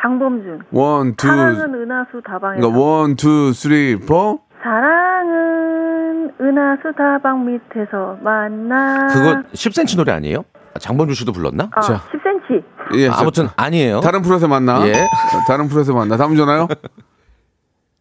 장범준. 0.00 0.62
one, 0.72 1.16
two. 1.16 1.26
사랑은 1.26 1.74
은하수 1.74 2.22
다방에. 2.24 2.60
그러니까 2.60 2.80
one, 2.80 3.16
two, 3.16 3.52
three, 3.52 3.98
four. 3.98 4.40
사랑은 4.62 6.32
은하수 6.40 6.92
다방 6.96 7.46
밑에서 7.46 8.18
만나. 8.22 9.06
그거 9.08 9.42
10cm 9.52 9.96
노래 9.96 10.12
아니에요? 10.12 10.44
아, 10.74 10.78
장범준 10.78 11.14
씨도 11.14 11.32
불렀나? 11.32 11.64
어, 11.64 11.68
예, 11.68 11.70
아, 11.76 11.80
자. 11.80 12.00
10cm. 12.12 12.62
예, 12.98 13.08
아무튼 13.08 13.48
아니에요. 13.56 14.00
다른 14.00 14.22
프로에서 14.22 14.46
만나. 14.46 14.86
예. 14.86 15.08
다른 15.48 15.68
프로에서 15.68 15.92
만나. 15.94 16.16
다음 16.16 16.36
전화요? 16.36 16.68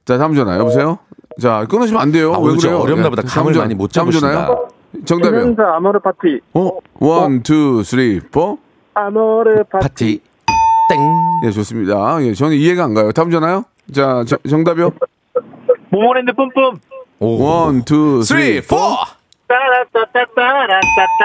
자, 0.05 0.17
다음 0.17 0.35
전화 0.35 0.57
여보세요? 0.59 0.99
자, 1.41 1.65
끊으시면 1.69 2.01
안 2.01 2.11
돼요. 2.11 2.33
아, 2.33 2.39
왜 2.39 2.55
그래요? 2.55 2.77
어렵나 2.79 3.05
예, 3.05 3.09
보다. 3.09 3.23
감을 3.23 3.53
전화, 3.53 3.65
많이 3.65 3.73
못 3.75 3.91
잡으시나요? 3.91 4.67
정답이요. 5.05 5.41
행사 5.41 5.63
아모르 5.75 5.99
파티. 5.99 6.39
어? 6.53 6.71
one, 6.99 7.43
two, 7.43 7.83
three, 7.83 8.19
four. 8.19 8.57
아모르 8.93 9.63
파티. 9.65 10.21
땡. 10.89 10.99
예, 11.45 11.51
좋습니다. 11.51 12.17
예, 12.21 12.33
저는 12.33 12.55
이해가 12.55 12.83
안 12.85 12.93
가요. 12.93 13.11
다음 13.11 13.31
전화요? 13.31 13.63
자, 13.93 14.23
저, 14.27 14.37
정답이요. 14.47 14.91
모모랜드 15.89 16.31
뿜뿜. 16.33 16.79
one, 17.19 17.83
two, 17.83 18.21
three, 18.23 18.61
four. 18.61 18.75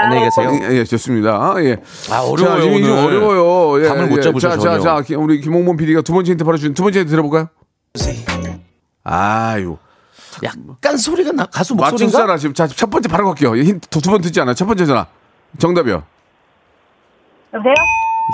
안녕히 0.03 0.25
계세요. 0.25 0.51
예, 0.71 0.79
예, 0.79 0.85
좋습니다. 0.85 1.55
예. 1.59 1.77
아, 2.13 2.21
어려워요, 2.21 2.61
자, 2.61 2.67
오늘. 2.69 2.91
어려워요. 2.91 3.83
예, 3.85 3.89
감을 3.89 4.09
못 4.09 4.19
예. 4.19 4.21
잡으셔, 4.23 4.51
자, 4.51 4.57
자, 4.57 4.61
전혀. 4.63 4.81
자, 4.81 5.01
기- 5.03 5.15
우리 5.15 5.41
김홍범 5.41 5.77
PD가 5.77 6.03
두 6.03 6.13
번째 6.13 6.33
힌트 6.33 6.45
바로 6.45 6.57
주신 6.57 6.75
두 6.75 6.83
번째 6.83 7.01
힌트 7.01 7.11
들어볼까요? 7.11 7.49
네. 7.95 8.61
아유. 9.05 9.77
약간 10.43 10.97
소리가 10.97 11.33
나 11.33 11.47
가수 11.47 11.75
목소리인가? 11.75 12.05
맞춤 12.05 12.09
사라 12.09 12.37
지금 12.37 12.55
자, 12.55 12.67
첫 12.67 12.91
번째 12.91 13.09
바로 13.09 13.27
갈게요. 13.27 13.57
힌트 13.57 13.89
두번 13.89 14.21
듣지 14.21 14.41
않아. 14.41 14.55
첫 14.55 14.67
번째 14.67 14.87
전화. 14.87 15.07
정답이요. 15.59 16.03
여보세요? 17.55 17.75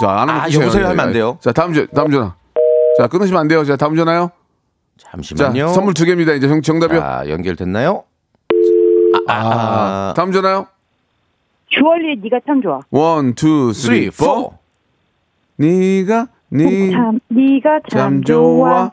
자, 0.00 0.10
안 0.10 0.28
하면 0.28 0.42
아, 0.42 0.44
여보세요 0.52 0.86
하면 0.88 1.00
안 1.00 1.12
돼요. 1.12 1.38
자, 1.40 1.52
다음 1.52 1.72
전 1.72 1.86
다음 1.94 2.10
전화. 2.10 2.34
자, 2.98 3.06
끊으시면 3.06 3.40
안 3.40 3.48
돼요. 3.48 3.64
자, 3.64 3.76
다음 3.76 3.96
전화요. 3.96 4.30
잠시만요. 4.98 5.68
자, 5.68 5.72
선물 5.72 5.94
두 5.94 6.04
개입니다. 6.04 6.32
이제 6.32 6.48
정, 6.48 6.62
정답이요. 6.62 7.00
자, 7.00 7.24
연결됐나요? 7.28 8.04
아, 9.28 9.32
아, 9.32 9.34
아. 9.34 10.10
아. 10.10 10.14
다음 10.16 10.32
전화요. 10.32 10.66
주얼리 11.68 12.20
네가 12.22 12.40
참 12.46 12.62
좋아. 12.62 12.80
one, 12.90 13.34
two, 13.34 13.72
three, 13.72 14.10
four. 14.10 14.54
네가 15.56 16.28
네. 16.50 16.90
참, 16.92 17.18
네가 17.28 17.80
참, 17.90 18.22
좋아. 18.22 18.92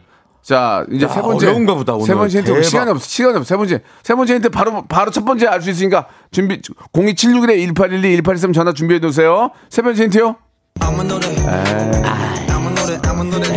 자 0.51 0.85
이제 0.91 1.05
야, 1.05 1.09
세 1.09 1.21
번째. 1.21 1.47
어려운가 1.47 1.75
보다 1.75 1.93
오늘 1.93 2.05
세 2.07 2.13
번째 2.13 2.37
힌트 2.39 2.51
대박. 2.51 2.61
시간이 2.63 2.91
없어 2.91 3.07
시간이 3.07 3.37
없어. 3.37 3.47
세 3.47 3.55
번째. 3.55 3.81
세 4.03 4.15
번째 4.15 4.33
힌트 4.35 4.49
바로 4.49 4.83
바로 4.85 5.09
첫 5.09 5.23
번째 5.23 5.47
알 5.47 5.61
수 5.61 5.69
있으니까 5.69 6.07
준비 6.29 6.59
02761에 6.59 7.55
1812 7.73 8.13
1 8.15 8.21
8 8.21 8.35
1 8.35 8.37
3 8.37 8.51
전화 8.51 8.73
준비해 8.73 8.99
두세요. 8.99 9.51
세 9.69 9.81
번째 9.81 10.03
힌트요. 10.03 10.35
에이. 10.81 10.87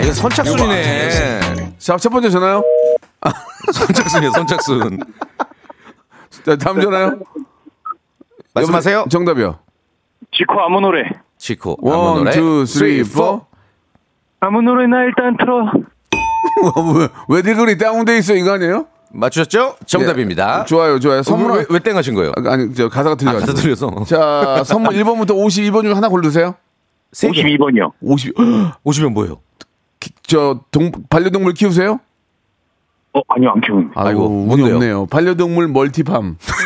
이거 0.04 0.12
선착순이네. 0.12 1.74
자첫 1.78 2.12
번째 2.12 2.30
전화요. 2.30 2.62
선착순이요 3.74 4.30
선착순. 4.30 5.00
자 6.46 6.54
다음 6.56 6.80
전화요. 6.80 7.18
말씀하세요. 8.54 9.06
정답이요. 9.10 9.58
지코 10.30 10.60
아무 10.60 10.80
노래. 10.80 11.02
지코 11.38 11.76
아무 11.82 12.18
노래. 12.20 12.30
1 12.36 12.62
2 12.62 12.66
3 12.66 13.04
4 13.04 13.40
아무 14.38 14.62
노래나 14.62 15.02
일단 15.06 15.36
틀어. 15.38 15.72
왜, 16.98 17.08
왜 17.28 17.42
댓글이 17.42 17.78
다운돼 17.78 18.18
있어 18.18 18.34
이거 18.34 18.52
아니에요? 18.52 18.86
맞추셨죠? 19.10 19.76
정답입니다. 19.86 20.60
예, 20.62 20.64
좋아요, 20.66 20.98
좋아요. 20.98 21.22
선물 21.22 21.52
왜, 21.58 21.66
왜 21.70 21.78
땡하신 21.78 22.14
거예요? 22.14 22.32
아, 22.36 22.52
아니 22.52 22.74
저 22.74 22.88
가사가 22.88 23.12
아, 23.12 23.14
틀려가지고. 23.16 23.46
가사 23.52 23.62
틀려서. 23.62 24.04
자, 24.06 24.64
선물 24.64 24.94
1번부터 24.94 25.30
52번 25.30 25.82
중 25.82 25.96
하나 25.96 26.08
고르세요. 26.08 26.56
세 27.12 27.30
개. 27.30 27.42
52번이요. 27.44 27.92
50. 28.00 28.32
오시면 28.82 29.14
뭐예요? 29.14 29.38
저 30.26 30.60
동, 30.72 30.90
반려동물 31.08 31.54
키우세요? 31.54 32.00
어, 33.12 33.20
아니요, 33.28 33.50
안 33.54 33.60
키우는. 33.60 33.90
아이고, 33.94 34.08
아이고, 34.08 34.26
운이 34.26 34.46
뭔데요? 34.46 34.74
없네요. 34.74 35.06
반려동물 35.06 35.68
멀티팜. 35.68 36.36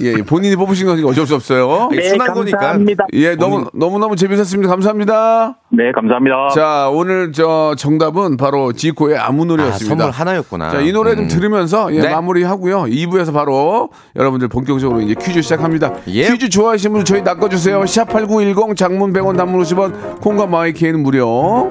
예, 0.00 0.14
본인이 0.22 0.56
뽑으신 0.56 0.86
거니까 0.86 1.08
어쩔 1.08 1.26
수 1.26 1.34
없어요. 1.34 1.88
네, 1.92 2.02
순한 2.02 2.32
거니까. 2.34 2.58
감사합니다. 2.58 3.06
예, 3.14 3.34
너무 3.36 3.66
너무 3.74 3.98
너무 3.98 4.16
재밌었습니다. 4.16 4.68
감사합니다. 4.70 5.58
네, 5.70 5.92
감사합니다. 5.92 6.48
자, 6.54 6.88
오늘 6.92 7.32
저 7.32 7.74
정답은 7.76 8.36
바로 8.36 8.72
지코의 8.72 9.18
아무 9.18 9.42
아, 9.42 9.46
노래였습니다. 9.46 9.96
선물 9.96 10.10
하나였구나. 10.10 10.70
자, 10.70 10.80
이 10.80 10.92
노래 10.92 11.14
좀 11.14 11.24
음. 11.24 11.28
들으면서 11.28 11.94
예, 11.94 12.00
네. 12.00 12.10
마무리하고요. 12.10 12.84
2부에서 12.84 13.32
바로 13.32 13.90
여러분들 14.16 14.48
본격적으로 14.48 15.00
이제 15.00 15.14
퀴즈 15.20 15.42
시작합니다. 15.42 15.94
예. 16.08 16.30
퀴즈 16.30 16.48
좋아하시는 16.48 16.92
분들 16.92 17.04
저희 17.04 17.22
낚아 17.22 17.48
주세요. 17.48 17.80
샵8910 17.82 18.76
장문 18.76 19.12
100원 19.12 19.36
단문 19.36 19.62
50원 19.62 20.20
콩과 20.20 20.46
마이키에는 20.46 21.02
무료. 21.02 21.70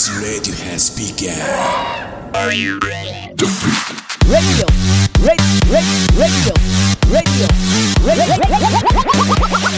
This 0.00 0.08
radio 0.16 0.54
has 0.64 0.88
begun. 0.96 1.36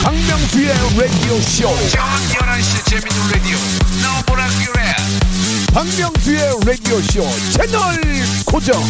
박명수의 0.04 0.68
라디오. 0.96 1.40
쇼. 1.40 1.68
박명수의 5.74 6.40
라디오 6.66 7.00
쇼 7.00 7.26
채널 7.52 7.80
고정. 8.46 8.80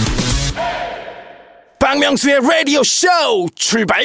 박명수의 1.79 2.41
라디오 2.43 2.83
쇼 2.83 3.09
출발 3.57 4.05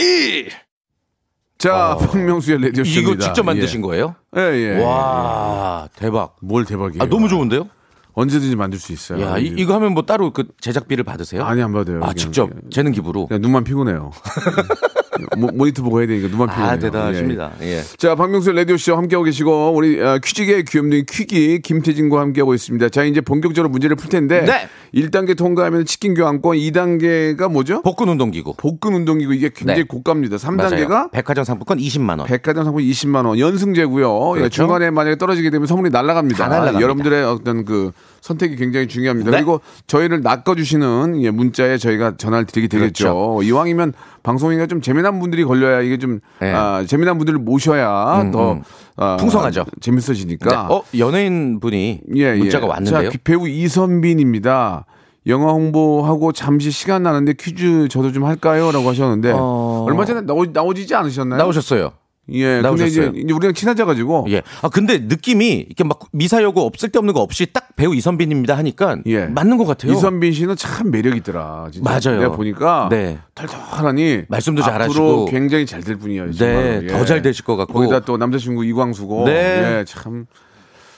자, 1.57 1.97
박명수의 1.99 2.61
라디오 2.61 2.83
쇼입니다. 2.83 3.11
이거 3.13 3.17
직접 3.23 3.43
만드신 3.43 3.81
거예요? 3.81 4.15
예, 4.37 4.41
예. 4.41 4.79
예. 4.79 4.83
와, 4.83 5.87
대박. 5.95 6.35
뭘 6.41 6.65
대박이에요. 6.65 7.01
아, 7.01 7.07
너무 7.07 7.27
좋은데요? 7.27 7.67
언제든지 8.13 8.55
만들 8.55 8.79
수 8.79 8.93
있어요. 8.93 9.21
야, 9.23 9.37
이, 9.37 9.53
이거 9.57 9.75
하면 9.75 9.93
뭐 9.93 10.03
따로 10.03 10.31
그 10.31 10.45
제작비를 10.59 11.03
받으세요? 11.03 11.43
아니 11.43 11.61
안 11.61 11.71
받아요. 11.71 11.99
아. 12.03 12.13
직접 12.13 12.49
재능 12.71 12.91
기부로. 12.91 13.27
눈만 13.29 13.63
피곤해요. 13.63 14.11
모, 15.38 15.47
모니터 15.47 15.83
보고 15.83 16.00
해야 16.00 16.07
되니까 16.07 16.27
눈만 16.27 16.50
피곤해요. 16.50 16.71
아, 16.71 16.77
대단하십니다. 16.79 17.51
예. 17.62 17.81
자, 17.97 18.15
박명수 18.15 18.51
라디오 18.51 18.77
쇼 18.77 18.95
함께하고 18.95 19.24
계시고, 19.25 19.74
우리 19.75 20.01
어, 20.01 20.19
퀴즈계의 20.24 20.65
귀염둥이 20.65 21.05
퀴기 21.09 21.62
김태진과 21.62 22.19
함께하고 22.19 22.53
있습니다. 22.53 22.89
자, 22.89 23.03
이제 23.03 23.21
본격적으로 23.21 23.69
문제를 23.69 23.95
풀 23.95 24.09
텐데, 24.09 24.41
네. 24.41 24.67
1단계 24.93 25.38
통과하면 25.38 25.86
치킨 25.86 26.13
교환권, 26.13 26.57
2단계가 26.57 27.51
뭐죠? 27.51 27.81
복근 27.81 28.09
운동기구. 28.09 28.55
복근 28.57 28.93
운동기구 28.93 29.33
이게 29.33 29.50
굉장히 29.53 29.81
네. 29.81 29.88
고가입니다. 29.88 30.38
맞아요. 30.43 30.57
3단계가 30.57 31.12
백화점 31.12 31.43
상품권 31.43 31.77
20만 31.77 32.19
원. 32.19 32.27
백화점 32.27 32.63
상품 32.63 32.81
20만 32.81 33.25
원 33.25 33.38
연승제고요. 33.39 34.33
예, 34.36 34.39
그렇죠. 34.39 34.50
중간에 34.50 34.89
만약에 34.89 35.17
떨어지게 35.17 35.50
되면 35.50 35.67
선물이 35.67 35.89
날아갑니다. 35.91 36.38
다 36.38 36.50
날아갑니다. 36.50 36.81
여러분들의 36.81 37.24
어떤 37.25 37.65
그 37.65 37.91
선택이 38.27 38.57
굉장히 38.57 38.88
중요합니다. 38.88 39.31
네. 39.31 39.38
그리고 39.38 39.62
저희를 39.88 40.22
낚아주시는 40.22 41.22
예, 41.24 41.31
문자에 41.31 41.77
저희가 41.77 42.17
전화를 42.17 42.46
드리게 42.46 42.67
되겠죠. 42.67 43.13
그렇죠. 43.13 43.43
이왕이면 43.43 43.93
방송이가 44.24 44.67
좀 44.67 44.81
재미난 44.81 45.19
분들이 45.19 45.46
걸려야 45.46 45.81
이게 45.81 45.98
좀 45.98 46.19
네. 46.41 46.51
아, 46.53 46.84
재미난 46.86 47.17
분들을 47.17 47.39
모셔야 47.39 48.22
음, 48.22 48.31
더 48.31 48.53
음. 48.53 48.63
아, 48.98 49.15
풍성하죠. 49.17 49.65
재밌어지니까. 49.79 50.50
네. 50.50 50.74
어, 50.74 50.84
연예인 50.98 51.60
분이 51.60 52.01
문자가 52.38 52.67
왔는데요. 52.67 53.12
자, 53.12 53.17
배우 53.24 53.48
이선빈입니다. 53.48 54.86
영화 55.27 55.51
홍보하고 55.51 56.31
잠시 56.31 56.72
시간 56.72 57.03
나는데 57.03 57.34
퀴즈 57.34 57.88
저도 57.89 58.12
좀 58.12 58.25
할까요? 58.25 58.72
라고 58.72 58.89
하셨는데 58.89 59.34
어. 59.36 59.86
얼마 59.88 60.05
전에 60.05 60.22
나오, 60.22 60.46
나오지지 60.46 60.96
않으셨나요? 60.96 61.38
나오셨어요. 61.38 61.91
예, 62.29 62.43
근데 62.55 62.62
나오셨어요. 62.62 63.10
이제, 63.10 63.19
이제 63.22 63.34
우리랑 63.34 63.53
친해져 63.53 63.86
가지고 63.86 64.25
예. 64.29 64.41
아 64.62 64.69
근데 64.69 64.98
느낌이 64.98 65.48
이렇게 65.67 65.84
막 65.84 66.00
미사여구 66.12 66.62
없을 66.62 66.89
데 66.89 67.00
없는 67.00 67.13
거 67.13 67.22
없이 67.22 67.46
딱 67.53 67.75
배우 67.75 67.96
이선빈입니다 67.96 68.57
하니까 68.57 68.98
예. 69.05 69.25
맞는 69.27 69.57
것 69.57 69.65
같아요. 69.65 69.93
이선빈 69.93 70.34
씨는 70.34 70.55
참 70.57 70.91
매력 70.91 71.15
있더라. 71.15 71.67
진짜. 71.72 71.89
맞아요. 71.89 72.19
내가 72.22 72.36
보니까 72.36 72.89
네. 72.91 73.17
털털하니 73.36 74.24
말씀도 74.27 74.62
잘하시고. 74.62 75.25
굉장히 75.25 75.65
잘 75.65 75.81
될 75.81 75.96
분이에요. 75.98 76.31
네, 76.34 76.86
더잘 76.88 77.22
되실 77.22 77.46
것 77.46 77.55
같고. 77.55 77.74
거기다 77.74 78.01
또 78.01 78.17
남자친구 78.17 78.65
이광수고. 78.65 79.25
네. 79.25 79.79
예, 79.79 79.86
참. 79.88 80.25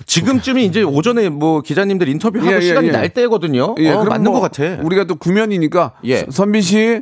지금쯤이 0.05 0.63
이제 0.65 0.81
오전에 0.81 1.27
뭐 1.29 1.62
기자님들 1.62 2.07
인터뷰하고 2.07 2.51
예, 2.53 2.55
예, 2.55 2.62
시간이 2.62 2.88
예. 2.88 2.91
날 2.91 3.09
때거든요. 3.09 3.75
예, 3.79 3.91
어, 3.91 4.03
맞는 4.05 4.31
뭐 4.31 4.39
것 4.39 4.51
같아. 4.51 4.81
우리가 4.81 5.03
또 5.03 5.15
구면이니까. 5.15 5.93
예. 6.05 6.19
서- 6.19 6.25
선빈 6.31 6.62
씨. 6.62 7.01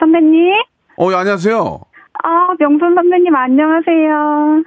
선배님? 0.00 0.54
어, 0.96 1.10
예, 1.12 1.14
안녕하세요. 1.14 1.80
아, 2.24 2.54
명순 2.58 2.94
선배님 2.94 3.34
안녕하세요. 3.34 4.62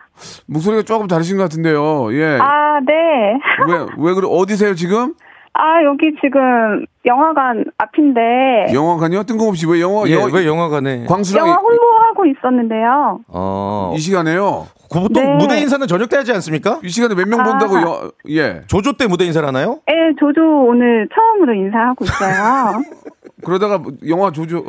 목소리가 0.48 0.84
조금 0.84 1.08
다르신 1.08 1.38
것 1.38 1.44
같은데요. 1.44 2.14
예. 2.14 2.38
아, 2.42 2.80
네. 2.86 2.94
왜, 3.68 3.86
왜 3.98 4.14
그래? 4.14 4.28
어디세요, 4.30 4.74
지금? 4.76 5.14
아, 5.54 5.84
여기 5.84 6.16
지금 6.22 6.86
영화관 7.06 7.66
앞인데 7.78 8.68
영화관이요? 8.74 9.24
뜬금없이 9.24 9.68
왜 9.68 9.82
영화, 9.82 10.08
예, 10.08 10.14
영화, 10.14 10.30
왜 10.34 10.46
영화관에? 10.48 11.06
광수랑 11.08 11.46
영화 11.46 11.60
홍보하고 11.60 12.26
있었는데요. 12.26 13.20
어. 13.28 13.92
이, 13.94 13.98
이 13.98 14.00
시간에요? 14.00 14.68
그 14.90 15.00
보통 15.02 15.24
네. 15.24 15.34
무대 15.36 15.60
인사는 15.60 15.86
저녁 15.88 16.08
때 16.10 16.16
하지 16.18 16.32
않습니까? 16.32 16.80
이 16.84 16.90
시간에 16.90 17.16
몇 17.16 17.26
명 17.28 17.42
아. 17.42 17.44
본다고, 17.44 17.76
여, 17.82 18.12
예. 18.30 18.62
조조 18.68 18.94
때 18.94 19.08
무대 19.08 19.26
인사를 19.26 19.46
하나요? 19.46 19.80
예, 19.90 19.94
저도 20.22 20.68
오늘 20.68 21.10
처음으로 21.14 21.54
인사하고 21.54 22.06
있어요. 22.06 22.82
그러다가 23.44 23.78
뭐 23.78 23.92
영화 24.08 24.32
조조. 24.32 24.66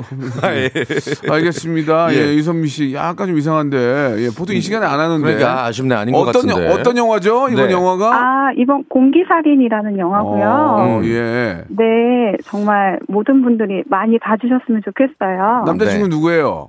알겠습니다. 1.30 2.12
예, 2.14 2.16
예. 2.18 2.34
이선미 2.34 2.68
씨 2.68 2.94
약간 2.94 3.28
좀 3.28 3.36
이상한데 3.38 3.76
예, 4.18 4.28
보통 4.36 4.54
이 4.56 4.60
시간에 4.60 4.86
안 4.86 4.98
하는데. 5.00 5.22
그러니까 5.22 5.64
아쉽네 5.66 5.94
아닌 5.94 6.14
것 6.14 6.20
어떤 6.28 6.46
같은데. 6.46 6.66
영- 6.66 6.72
어떤 6.72 6.96
영화죠? 6.96 7.48
이번 7.50 7.66
네. 7.68 7.72
영화가? 7.72 8.14
아, 8.14 8.52
이번 8.56 8.84
공기살인이라는 8.88 9.98
영화고요. 9.98 10.48
어, 10.48 10.98
음. 10.98 11.04
예. 11.04 11.64
네, 11.68 12.36
정말 12.44 12.98
모든 13.08 13.42
분들이 13.42 13.82
많이 13.86 14.18
봐주셨으면 14.18 14.82
좋겠어요. 14.84 15.64
남자친구 15.66 16.08
네. 16.08 16.16
누구예요? 16.16 16.68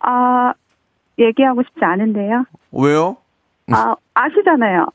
아, 0.00 0.52
얘기하고 1.18 1.62
싶지 1.62 1.80
않은데요. 1.82 2.44
왜요? 2.72 3.16
아, 3.72 3.94
아시잖아요. 4.14 4.86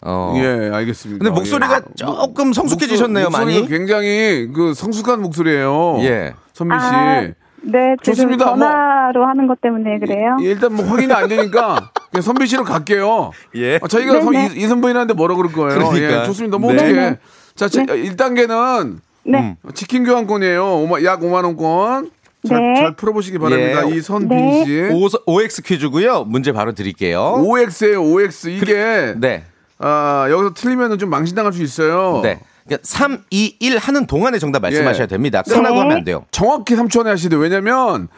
어. 0.00 0.32
예, 0.36 0.70
알겠습니다. 0.72 1.24
근데 1.24 1.34
목소리가 1.38 1.76
예. 1.78 1.94
조금 1.96 2.52
성숙해지셨네요, 2.52 3.26
목소- 3.28 3.32
많이. 3.32 3.66
굉장히 3.68 4.48
그 4.54 4.72
성숙한 4.74 5.20
목소리예요. 5.22 5.98
예. 6.02 6.34
선미 6.54 6.74
씨. 6.78 6.86
아, 6.86 7.20
네, 7.62 7.96
좋습니다. 8.02 8.44
뭐- 8.46 8.54
전화로 8.56 9.26
하는 9.26 9.48
것 9.48 9.60
때문에 9.60 9.98
그래요. 9.98 10.36
예, 10.42 10.46
일단 10.46 10.72
뭐 10.74 10.86
확인이 10.86 11.12
안 11.12 11.28
되니까 11.28 11.90
그냥 12.12 12.22
선비 12.22 12.46
씨로 12.46 12.62
갈게요. 12.64 13.32
예. 13.56 13.80
아, 13.82 13.88
저희가. 13.88 14.18
이, 14.18 14.56
이선분한테 14.56 15.14
뭐라 15.14 15.34
그럴 15.34 15.50
거예요. 15.52 15.78
그러니까. 15.78 16.20
예, 16.22 16.24
좋습니다. 16.26 16.58
뭐 16.58 16.72
네. 16.72 16.78
어떻게. 16.78 16.92
네네. 16.92 17.18
자, 17.56 17.68
자 17.68 17.82
1단계는 17.82 18.98
네, 19.24 19.56
치킨 19.74 20.04
교환권이에요. 20.04 20.64
오마- 20.64 21.04
약 21.04 21.20
5만 21.20 21.44
원권. 21.44 22.10
잘, 22.46 22.56
네. 22.74 22.80
잘 22.80 22.94
풀어보시기 22.94 23.38
바랍니다. 23.38 23.90
예. 23.90 23.96
이선빈 23.96 24.28
네. 24.28 24.64
씨. 24.64 24.80
O, 24.92 25.08
OX 25.26 25.60
퀴즈고요. 25.62 26.22
문제 26.24 26.52
바로 26.52 26.72
드릴게요. 26.72 27.34
OX예요, 27.44 28.00
OX. 28.00 28.48
이게 28.48 29.14
네. 29.18 29.42
아, 29.78 30.26
여기서 30.30 30.54
틀리면 30.54 30.98
좀 30.98 31.10
망신당할 31.10 31.52
수 31.52 31.62
있어요. 31.62 32.20
네. 32.22 32.40
그러니까 32.64 32.86
3, 32.86 33.24
2, 33.30 33.56
1 33.60 33.78
하는 33.78 34.06
동안에 34.06 34.38
정답 34.38 34.60
말씀하셔야 34.60 35.04
예. 35.04 35.06
됩니다. 35.06 35.42
끝나고 35.42 35.74
네. 35.76 35.80
하면 35.80 35.96
안 35.98 36.04
돼요. 36.04 36.24
정확히 36.30 36.74
3초 36.76 37.00
안에 37.00 37.10
하시되 37.10 37.34
왜냐면 37.36 38.08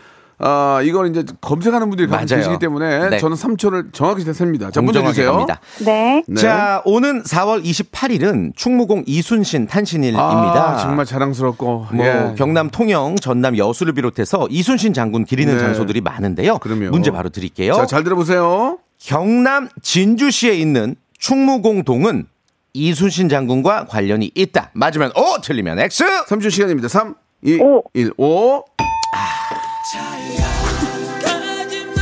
아, 0.43 0.81
이걸 0.83 1.11
이제 1.11 1.23
검색하는 1.43 1.91
분들이 1.91 2.09
가끔 2.09 2.27
맞아요. 2.27 2.41
계시기 2.41 2.59
때문에 2.59 3.11
네. 3.11 3.19
저는 3.19 3.37
3초를 3.37 3.93
정확히 3.93 4.25
셉니다. 4.25 4.71
자, 4.71 4.81
공정하게 4.81 5.13
주세요. 5.13 5.47
네. 5.85 6.25
네. 6.27 6.41
자, 6.41 6.81
오는 6.87 7.23
4월 7.23 7.63
28일은 7.63 8.57
충무공 8.57 9.05
이순신 9.07 9.67
탄신일입니다. 9.67 10.23
아, 10.23 10.79
정말 10.79 11.05
자랑스럽고. 11.05 11.87
뭐 11.93 12.07
예. 12.07 12.35
경남 12.39 12.71
통영, 12.71 13.17
전남 13.17 13.59
여수를 13.59 13.93
비롯해서 13.93 14.49
이순신 14.51 14.95
장군 14.95 15.27
기리는 15.27 15.55
네. 15.55 15.61
장소들이 15.61 16.01
많은데요. 16.01 16.57
그럼요. 16.59 16.89
문제 16.91 17.11
바로 17.11 17.29
드릴게요. 17.29 17.75
자, 17.75 17.85
잘 17.85 18.03
들어보세요. 18.03 18.79
경남 18.99 19.69
진주시에 19.83 20.55
있는 20.55 20.97
충무공동은 21.21 22.27
이순신 22.73 23.29
장군과 23.29 23.87
관련이 23.87 24.33
있다. 24.35 24.71
맞으면 24.73 25.13
O, 25.15 25.41
틀리면 25.43 25.79
X. 25.79 26.05
3초 26.29 26.51
시간입니다. 26.51 26.89
3, 26.89 27.15
2, 27.45 27.61
오. 27.61 27.83
1, 27.95 28.13
5. 28.17 28.65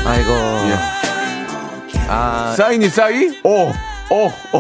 아이고. 0.07 0.31
예. 0.31 0.75
아, 2.09 2.55
사인이 2.57 2.89
사이? 2.89 3.29
오. 3.45 3.51
오. 4.11 4.25
오. 4.55 4.59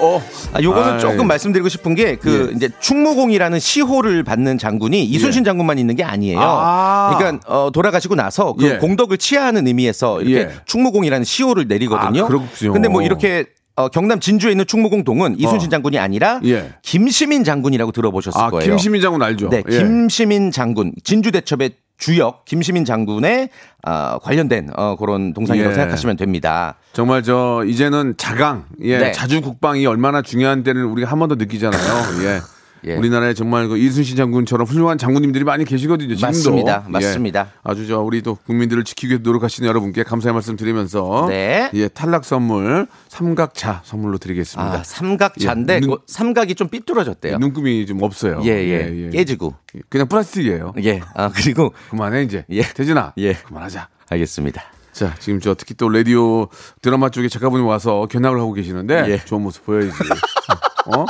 오. 0.00 0.04
오. 0.16 0.22
아, 0.54 0.62
요거는 0.62 0.92
아이. 0.94 1.00
조금 1.00 1.26
말씀드리고 1.28 1.68
싶은 1.68 1.94
게그 1.94 2.48
예. 2.50 2.56
이제 2.56 2.68
충무공이라는 2.80 3.60
시호를 3.60 4.24
받는 4.24 4.58
장군이 4.58 5.04
이순신 5.04 5.44
장군만 5.44 5.78
있는 5.78 5.94
게 5.94 6.02
아니에요. 6.02 6.40
아. 6.40 7.14
그러니까 7.16 7.46
어, 7.46 7.70
돌아가시고 7.70 8.14
나서 8.16 8.54
그 8.54 8.66
예. 8.66 8.78
공덕을 8.78 9.18
치하하는 9.18 9.66
의미에서 9.66 10.22
이렇게 10.22 10.50
예. 10.50 10.56
충무공이라는 10.64 11.24
시호를 11.24 11.68
내리거든요. 11.68 12.24
아, 12.24 12.26
그렇군요. 12.28 12.72
근데 12.72 12.88
뭐 12.88 13.02
이렇게 13.02 13.44
어, 13.78 13.88
경남 13.88 14.18
진주에 14.18 14.50
있는 14.50 14.66
충무공동은 14.66 15.38
이순신 15.38 15.70
장군이 15.70 15.98
아니라 16.00 16.40
예. 16.44 16.72
김시민 16.82 17.44
장군이라고 17.44 17.92
들어보셨을 17.92 18.40
아, 18.40 18.50
거예요. 18.50 18.70
김시민 18.70 19.00
장군 19.00 19.22
알죠? 19.22 19.50
네, 19.50 19.62
예. 19.70 19.78
김시민 19.78 20.50
장군 20.50 20.92
진주 21.04 21.30
대첩의 21.30 21.70
주역 21.96 22.44
김시민 22.44 22.84
장군의 22.84 23.50
어, 23.86 24.18
관련된 24.20 24.70
어, 24.76 24.96
그런 24.96 25.32
동상이라고 25.32 25.70
예. 25.70 25.74
생각하시면 25.76 26.16
됩니다. 26.16 26.74
정말 26.92 27.22
저 27.22 27.62
이제는 27.66 28.14
자강, 28.16 28.64
예, 28.82 28.98
네. 28.98 29.12
자주 29.12 29.40
국방이 29.40 29.86
얼마나 29.86 30.22
중요한 30.22 30.64
때를 30.64 30.84
우리가 30.84 31.08
한 31.10 31.20
번 31.20 31.28
더 31.28 31.34
느끼잖아요. 31.36 32.24
예. 32.24 32.40
예. 32.86 32.94
우리나라에 32.94 33.34
정말 33.34 33.68
그 33.68 33.76
이순신 33.78 34.16
장군처럼 34.16 34.66
훌륭한 34.66 34.98
장군님들이 34.98 35.44
많이 35.44 35.64
계시거든요. 35.64 36.14
지금도. 36.14 36.26
맞습니다. 36.26 36.84
예. 36.86 36.90
맞습니다. 36.90 37.52
아주 37.64 37.86
저 37.86 38.00
우리 38.00 38.22
또 38.22 38.34
국민들을 38.46 38.84
지키기 38.84 39.12
위해 39.14 39.20
노력하시는 39.22 39.68
여러분께 39.68 40.02
감사의 40.04 40.32
말씀 40.32 40.56
드리면서 40.56 41.26
네. 41.28 41.70
예, 41.74 41.88
탈락 41.88 42.24
선물 42.24 42.86
삼각차 43.08 43.82
선물로 43.84 44.18
드리겠습니다. 44.18 44.72
아, 44.78 44.82
삼각자인데 44.84 45.74
예, 45.74 45.80
눈- 45.80 45.90
그 45.90 45.96
삼각이 46.06 46.54
좀 46.54 46.68
삐뚤어졌대요. 46.68 47.38
눈금이 47.38 47.86
좀 47.86 48.02
없어요. 48.02 48.40
예, 48.44 48.48
예, 48.50 49.10
깨지고. 49.10 49.54
그냥 49.88 50.08
플라스틱이에요. 50.08 50.74
예. 50.84 51.00
아, 51.14 51.30
그리고 51.34 51.72
그만해 51.90 52.22
이제. 52.22 52.44
예. 52.50 52.62
대진아. 52.62 53.14
예. 53.18 53.32
그만하자. 53.34 53.88
알겠습니다. 54.10 54.62
자, 54.92 55.14
지금 55.20 55.38
저 55.38 55.54
특히 55.54 55.74
또 55.74 55.88
라디오 55.88 56.48
드라마 56.82 57.08
쪽에 57.08 57.28
작가분이 57.28 57.62
와서 57.64 58.06
견학을 58.10 58.40
하고 58.40 58.52
계시는데 58.52 59.04
예. 59.08 59.18
좋은 59.24 59.42
모습 59.42 59.64
보여야지. 59.66 59.90
어? 60.96 61.04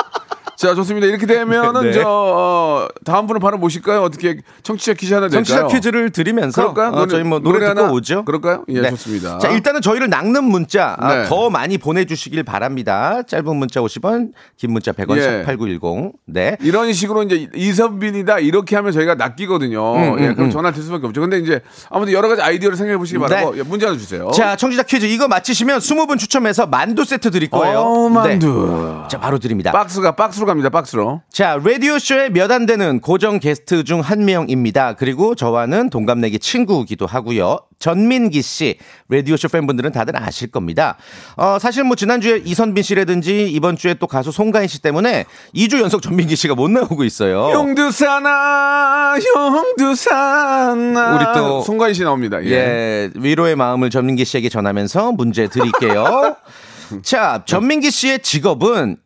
자, 0.59 0.75
좋습니다. 0.75 1.07
이렇게 1.07 1.25
되면은 1.27 1.83
네. 1.83 1.93
저 1.93 2.03
어, 2.05 2.89
다음 3.05 3.29
분을 3.29 3.41
바로 3.41 3.59
모실까요? 3.59 4.03
어떻게 4.03 4.39
청취자 4.65 4.95
퀴즈 4.95 5.15
하나 5.15 5.29
될까요? 5.29 5.45
청취자 5.45 5.69
퀴즈를 5.69 6.11
드리면서 6.11 6.75
그럴까요? 6.75 7.01
어, 7.01 7.07
저희 7.07 7.23
뭐 7.23 7.39
노래, 7.39 7.61
듣고 7.61 7.71
하나 7.71 7.93
오죠. 7.93 8.25
그럴까요? 8.25 8.65
예, 8.69 8.81
네. 8.81 8.91
좋습니다. 8.91 9.39
자, 9.39 9.51
일단은 9.51 9.81
저희를 9.81 10.09
낚는 10.11 10.43
문자 10.43 10.97
아, 10.99 11.15
네. 11.15 11.25
더 11.29 11.49
많이 11.49 11.79
보내 11.79 12.05
주시길 12.05 12.43
바랍니다. 12.43 13.23
짧은 13.23 13.55
문자 13.55 13.81
50원, 13.81 14.33
긴 14.57 14.73
문자 14.73 14.91
100원, 14.91 15.17
예. 15.19 15.45
샵8910. 15.47 16.13
네. 16.27 16.57
이런 16.61 16.93
식으로 16.93 17.23
이제 17.23 17.49
이선빈이다 17.55 18.41
이렇게 18.41 18.75
하면 18.75 18.91
저희가 18.91 19.15
낚이거든요. 19.15 19.95
음, 19.95 20.17
예, 20.19 20.27
음, 20.27 20.35
그럼 20.35 20.49
음. 20.49 20.51
전화 20.51 20.73
될 20.73 20.83
수밖에 20.83 21.07
없죠. 21.07 21.21
근데 21.21 21.39
이제 21.39 21.61
아무튼 21.89 22.13
여러 22.13 22.27
가지 22.29 22.43
아이디어를 22.43 22.77
생각해 22.77 22.99
보시기 22.99 23.21
바라고 23.21 23.57
예, 23.57 23.63
문제 23.63 23.87
하나 23.87 23.97
주세요. 23.97 24.29
자, 24.33 24.57
청취자 24.57 24.83
퀴즈 24.83 25.07
이거 25.07 25.29
맞히시면 25.29 25.79
20분 25.79 26.19
추첨해서 26.19 26.67
만두 26.67 27.05
세트 27.05 27.31
드릴 27.31 27.49
거예요. 27.49 27.79
어, 27.79 28.09
만두. 28.09 29.03
네. 29.03 29.09
자, 29.09 29.21
바로 29.21 29.39
드립니다. 29.39 29.71
박스가 29.71 30.17
박스로 30.17 30.48
갑니다. 30.49 30.69
박스로. 30.71 31.23
자, 31.33 31.61
라디오쇼에 31.63 32.31
몇안 32.31 32.67
되는 32.67 33.01
고정 33.01 33.39
게스트 33.39 33.85
중 33.85 34.01
한 34.01 34.25
명입니다. 34.25 34.95
그리고 34.95 35.35
저와는 35.37 35.91
동갑내기 35.91 36.39
친구이기도 36.41 37.07
하고요. 37.07 37.59
전민기 37.79 38.43
씨, 38.43 38.77
라디오쇼 39.09 39.49
팬분들은 39.49 39.93
다들 39.93 40.17
아실 40.21 40.51
겁니다. 40.51 40.97
어, 41.37 41.59
사실 41.61 41.85
뭐 41.85 41.95
지난주에 41.95 42.43
이선빈 42.45 42.83
씨라든지 42.83 43.49
이번 43.51 43.77
주에 43.77 43.95
또 43.95 44.07
가수 44.09 44.33
송가인 44.33 44.67
씨 44.67 44.83
때문에 44.83 45.27
2주 45.55 45.81
연속 45.81 46.03
전민기 46.03 46.35
씨가 46.35 46.55
못 46.57 46.69
나오고 46.71 47.05
있어요. 47.05 47.51
형두사나 47.51 49.17
형두사나 49.35 51.17
우리 51.17 51.25
또 51.39 51.61
송가인 51.63 51.95
씨 51.95 52.03
나옵니다. 52.03 52.43
예. 52.45 52.51
예, 52.51 53.11
위로의 53.15 53.55
마음을 53.57 53.91
전민기 53.91 54.25
씨에게 54.25 54.49
전하면서 54.49 55.13
문제 55.13 55.47
드릴게요. 55.49 56.37
자, 57.03 57.43
전민기 57.47 57.91
씨의 57.91 58.21
직업은 58.21 58.97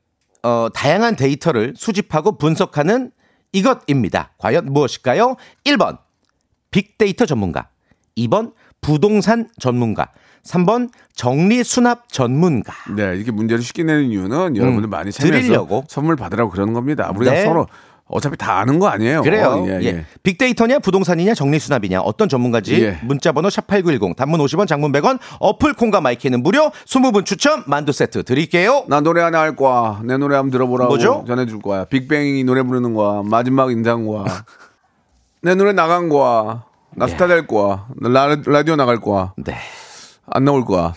어, 0.42 0.68
다양한 0.74 1.16
데이터를 1.16 1.74
수집하고 1.76 2.36
분석하는 2.36 3.10
이것입니다. 3.52 4.32
과연 4.38 4.66
무엇일까요? 4.72 5.36
1번 5.64 5.98
빅데이터 6.70 7.26
전문가, 7.26 7.68
2번 8.16 8.52
부동산 8.80 9.48
전문가, 9.60 10.08
3번 10.44 10.90
정리 11.14 11.62
수납 11.62 12.08
전문가. 12.08 12.72
네, 12.96 13.14
이렇게 13.14 13.30
문제를 13.30 13.62
쉽게 13.62 13.84
내는 13.84 14.10
이유는 14.10 14.56
여러분들 14.56 14.88
많이 14.88 15.12
참여해서 15.12 15.38
음, 15.38 15.42
드리려고. 15.42 15.84
선물 15.88 16.16
받으라고 16.16 16.50
그러는 16.50 16.72
겁니다. 16.72 17.12
우리가 17.14 17.32
네. 17.32 17.44
서로 17.44 17.68
어차피 18.12 18.36
다 18.36 18.58
아는 18.58 18.78
거 18.78 18.88
아니에요. 18.88 19.22
그래요. 19.22 19.64
예, 19.66 19.80
예, 19.80 19.84
예. 19.86 20.04
빅데이터냐 20.22 20.78
부동산이냐 20.80 21.34
정리수납이냐 21.34 22.02
어떤 22.02 22.28
전문가지 22.28 22.80
예. 22.82 22.98
문자번호 23.02 23.48
샵 23.50 23.66
8910 23.66 24.16
단문 24.16 24.38
50원 24.40 24.66
장문 24.68 24.92
100원 24.92 25.18
어플 25.40 25.72
콩과 25.74 26.00
마이크는 26.02 26.42
무료 26.42 26.70
20분 26.86 27.24
추첨 27.24 27.64
만두 27.66 27.92
세트 27.92 28.22
드릴게요. 28.24 28.84
나 28.88 29.00
노래 29.00 29.22
하나 29.22 29.40
할 29.40 29.56
거야. 29.56 30.00
내 30.04 30.18
노래 30.18 30.36
한번 30.36 30.50
들어보라고 30.50 30.88
뭐죠? 30.90 31.24
전해줄 31.26 31.60
거야. 31.62 31.84
빅뱅이 31.86 32.44
노래 32.44 32.62
부르는 32.62 32.92
거야. 32.94 33.22
마지막 33.24 33.72
인사한 33.72 34.06
거야. 34.06 34.24
내 35.42 35.54
노래 35.54 35.72
나간 35.72 36.08
거야. 36.08 36.64
나 36.94 37.06
스타 37.08 37.26
될 37.26 37.46
거야. 37.46 37.86
나 37.96 38.08
라, 38.10 38.36
라디오 38.46 38.76
나갈 38.76 39.00
거야. 39.00 39.32
네. 39.38 39.56
안 40.26 40.44
나올 40.44 40.64
거야. 40.64 40.92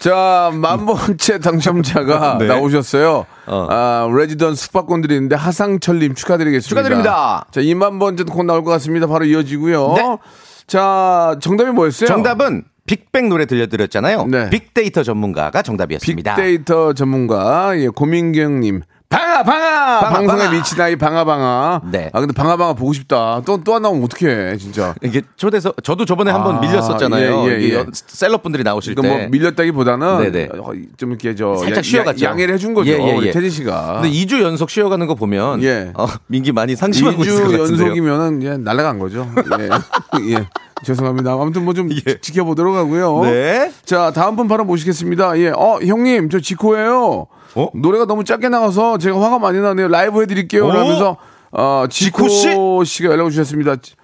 자, 0.00 0.50
만 0.54 0.86
번째 0.86 1.38
당첨자가 1.40 2.36
네. 2.40 2.46
나오셨어요. 2.46 3.26
어. 3.48 3.66
아, 3.70 4.08
레지던 4.12 4.54
숙박권들이 4.54 5.14
있는데 5.14 5.36
하상철님 5.36 6.14
축하드리겠습니다. 6.14 6.68
축하드립니다. 6.68 7.46
자, 7.50 7.60
2만 7.60 7.98
번째 7.98 8.24
곧 8.24 8.44
나올 8.44 8.62
것 8.62 8.70
같습니다. 8.72 9.06
바로 9.06 9.24
이어지고요. 9.24 9.94
네. 9.96 10.18
자, 10.66 11.36
정답이 11.40 11.70
뭐였어요? 11.70 12.06
정답은 12.06 12.64
빅뱅 12.86 13.28
노래 13.28 13.46
들려드렸잖아요. 13.46 14.26
네. 14.26 14.50
빅데이터 14.50 15.02
전문가가 15.02 15.62
정답이었습니다. 15.62 16.34
빅데이터 16.34 16.92
전문가 16.94 17.78
예, 17.78 17.88
고민경님. 17.88 18.82
방아 19.10 19.42
방아, 19.42 20.00
방아, 20.00 20.10
방송에 20.10 20.42
방아. 20.44 20.50
미치다 20.52 20.88
이 20.88 20.96
방아 20.96 21.24
방아. 21.24 21.80
네. 21.90 22.10
아 22.12 22.20
근데 22.20 22.34
방아 22.34 22.58
방아 22.58 22.74
보고 22.74 22.92
싶다. 22.92 23.40
또 23.46 23.56
또 23.64 23.74
안 23.76 23.80
나오면 23.82 24.04
어떡해 24.04 24.58
진짜. 24.58 24.94
이게 25.02 25.22
초대서 25.36 25.72
저도 25.82 26.04
저번에 26.04 26.30
한번 26.30 26.56
아, 26.56 26.60
밀렸었잖아요. 26.60 27.44
예, 27.48 27.58
예, 27.62 27.68
예. 27.78 27.84
셀럽분들이 27.92 28.64
나오실 28.64 28.94
그러니까 28.94 29.16
때. 29.16 29.22
뭐 29.22 29.30
밀렸다기보다는 29.30 30.30
네네. 30.30 30.48
어, 30.58 30.72
좀 30.98 31.10
이렇게 31.10 31.34
저 31.34 31.56
살짝 31.56 31.78
야- 31.78 31.82
쉬어갔죠. 31.82 32.24
야- 32.26 32.30
양해를 32.30 32.54
해준 32.54 32.74
거죠. 32.74 32.90
예, 32.90 32.98
예, 32.98 33.18
예. 33.22 33.30
태진 33.30 33.48
씨가. 33.48 34.00
근데 34.02 34.10
2주 34.10 34.42
연속 34.42 34.68
쉬어가는 34.68 35.06
거 35.06 35.14
보면 35.14 35.62
예. 35.62 35.90
어, 35.96 36.06
민기 36.26 36.52
많이 36.52 36.76
상심하고 36.76 37.22
있을 37.22 37.44
것 37.44 37.48
2주 37.48 37.58
같은데요. 37.58 37.86
연속이면은 37.86 38.42
예, 38.42 38.56
날아간 38.58 38.98
거죠. 38.98 39.26
예. 39.58 39.68
예. 40.34 40.46
죄송합니다. 40.84 41.32
아무튼 41.32 41.64
뭐좀 41.64 41.88
예. 42.06 42.20
지켜보도록 42.20 42.76
하고요. 42.76 43.22
네. 43.24 43.72
자, 43.86 44.12
다음 44.14 44.36
분 44.36 44.48
바로 44.48 44.64
모시겠습니다. 44.66 45.38
예. 45.38 45.48
어, 45.48 45.78
형님, 45.82 46.28
저 46.28 46.40
지코예요. 46.40 47.26
어? 47.54 47.68
노래가 47.74 48.04
너무 48.06 48.24
짧게 48.24 48.48
나가서 48.48 48.98
제가 48.98 49.20
화가 49.20 49.38
많이 49.38 49.60
나네요. 49.60 49.88
라이브 49.88 50.20
해드릴게요. 50.22 50.66
오? 50.66 50.70
그러면서 50.70 51.16
어, 51.50 51.84
지코, 51.88 52.28
지코 52.28 52.84
씨? 52.84 52.96
씨가 52.96 53.10
연락을 53.12 53.30
주셨습니다. 53.30 53.76
지- 53.76 53.94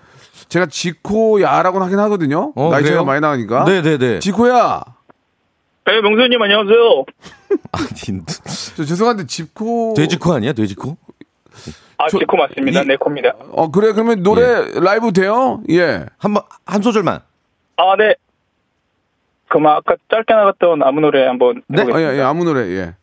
제가 0.49 0.67
지코야라고는 0.67 1.87
하긴 1.87 1.99
하거든요. 2.01 2.53
어, 2.57 2.71
나이 2.71 2.83
그래요? 2.83 3.05
많이 3.05 3.21
나니까. 3.21 3.65
네네네. 3.65 4.21
지코야. 4.21 4.83
네, 5.87 6.01
명수님 6.01 6.41
안녕하세요. 6.41 7.05
아니, 7.73 8.21
저 8.77 8.85
죄송한데 8.85 9.27
지코. 9.27 9.95
돼지코 9.97 10.33
아니야? 10.33 10.53
돼지코? 10.53 10.97
아, 11.99 12.09
저- 12.09 12.19
지코 12.19 12.37
맞습니다. 12.37 12.83
이- 12.83 12.87
네, 12.87 12.97
코입니다. 12.97 13.33
어, 13.53 13.71
그래. 13.71 13.93
그러면 13.93 14.23
노래 14.23 14.65
라이브 14.81 15.13
돼요? 15.13 15.63
예. 15.71 16.07
한 16.19 16.33
번 16.35 16.43
한 16.67 16.81
소절만. 16.83 17.21
아, 17.77 17.97
네. 17.99 18.15
그럼 19.49 19.67
아까 19.67 19.95
짧게 20.11 20.33
나갔던 20.35 20.83
아무 20.83 21.01
노래 21.01 21.27
한번 21.27 21.63
네. 21.69 21.83
아. 21.83 22.01
예, 22.01 22.19
예, 22.19 22.23
아무 22.23 22.45
노래, 22.45 22.63
예. 22.71 22.95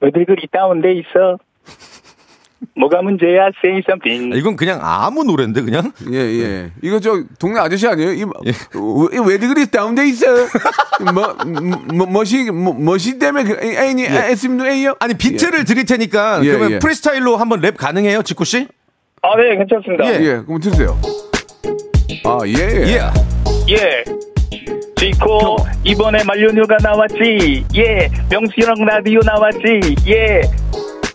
왜들 0.00 0.24
그리 0.26 0.46
다운돼 0.52 0.92
있어? 0.94 1.38
뭐가 2.74 3.02
문제야? 3.02 3.50
Say 3.62 3.82
something. 3.88 4.36
이건 4.36 4.56
그냥 4.56 4.80
아무 4.82 5.24
노래인데 5.24 5.62
그냥? 5.62 5.92
예, 6.10 6.16
예. 6.18 6.70
이거 6.82 7.00
저 7.00 7.22
동네 7.38 7.60
아저씨 7.60 7.86
아니에요? 7.86 8.12
이, 8.12 8.24
예. 8.46 8.52
왜, 8.74 9.32
왜 9.34 9.38
그리 9.38 9.66
다운돼 9.70 10.06
있어? 10.08 10.26
뭐, 11.14 11.34
뭐, 11.94 12.06
멋이, 12.06 12.50
뭐, 12.50 12.74
멋이 12.74 13.18
때문에, 13.18 13.44
그, 13.44 13.58
애니, 13.62 14.04
애스님도 14.04 14.66
애요? 14.66 14.94
아니 15.00 15.14
비트를 15.14 15.64
드릴 15.64 15.84
테니까 15.84 16.40
예, 16.44 16.48
그러면 16.48 16.70
예. 16.72 16.78
프리스타일로 16.78 17.36
한번 17.36 17.60
랩 17.60 17.76
가능해요, 17.76 18.22
지코 18.22 18.44
씨? 18.44 18.66
아, 19.22 19.36
네, 19.36 19.56
괜찮습니다. 19.56 20.06
예, 20.06 20.24
예. 20.24 20.42
그럼 20.44 20.60
들으세요. 20.60 20.98
아, 22.24 22.38
예. 22.46 22.52
예. 22.52 23.00
예. 23.70 24.04
지코, 24.98 25.56
이번에 25.84 26.24
만료뉴가 26.24 26.78
나왔지. 26.82 27.66
예. 27.76 28.08
명수랑 28.30 28.76
라디오 28.86 29.20
나왔지. 29.24 29.60
예. 30.08 30.40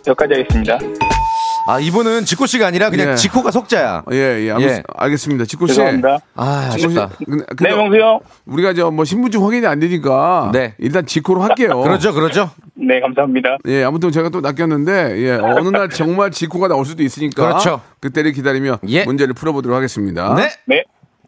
여기까지 0.06 0.34
하겠습니다. 0.34 0.78
아 1.66 1.78
이분은 1.78 2.24
지코 2.24 2.46
씨가 2.46 2.66
아니라 2.68 2.90
그냥 2.90 3.10
예. 3.10 3.14
지코가 3.16 3.50
속자야. 3.50 4.04
예, 4.12 4.16
예. 4.46 4.50
아무- 4.52 4.62
예. 4.64 4.82
알겠습니다. 4.96 5.44
지코 5.46 5.66
씨. 5.66 5.74
죄송합니다. 5.74 6.18
아 6.36 6.70
지코 6.76 6.90
씨. 6.90 6.98
아쉽다. 6.98 7.16
근데, 7.24 7.44
근데 7.56 7.70
네, 7.70 7.76
명수 7.76 7.96
형. 8.00 8.20
우리가 8.46 8.74
저 8.74 8.90
뭐 8.92 9.04
신분증 9.04 9.44
확인이 9.44 9.66
안 9.66 9.80
되니까. 9.80 10.50
네. 10.52 10.74
일단 10.78 11.04
지코로 11.04 11.42
할게요. 11.42 11.80
그러죠, 11.82 12.12
그러죠. 12.12 12.50
네, 12.74 13.00
감사합니다. 13.00 13.58
예, 13.66 13.82
아무튼 13.84 14.10
제가 14.12 14.28
또 14.30 14.40
낚였는데, 14.40 15.18
예, 15.22 15.32
어느 15.32 15.68
날 15.68 15.88
정말 15.88 16.30
지코가 16.30 16.68
나올 16.68 16.84
수도 16.84 17.02
있으니까. 17.02 17.42
그렇죠. 17.46 17.80
그때를 18.00 18.32
기다리며 18.32 18.78
예. 18.88 19.04
문제를 19.04 19.34
풀어보도록 19.34 19.76
하겠습니다. 19.76 20.34
네. 20.34 20.48
네. 20.66 20.82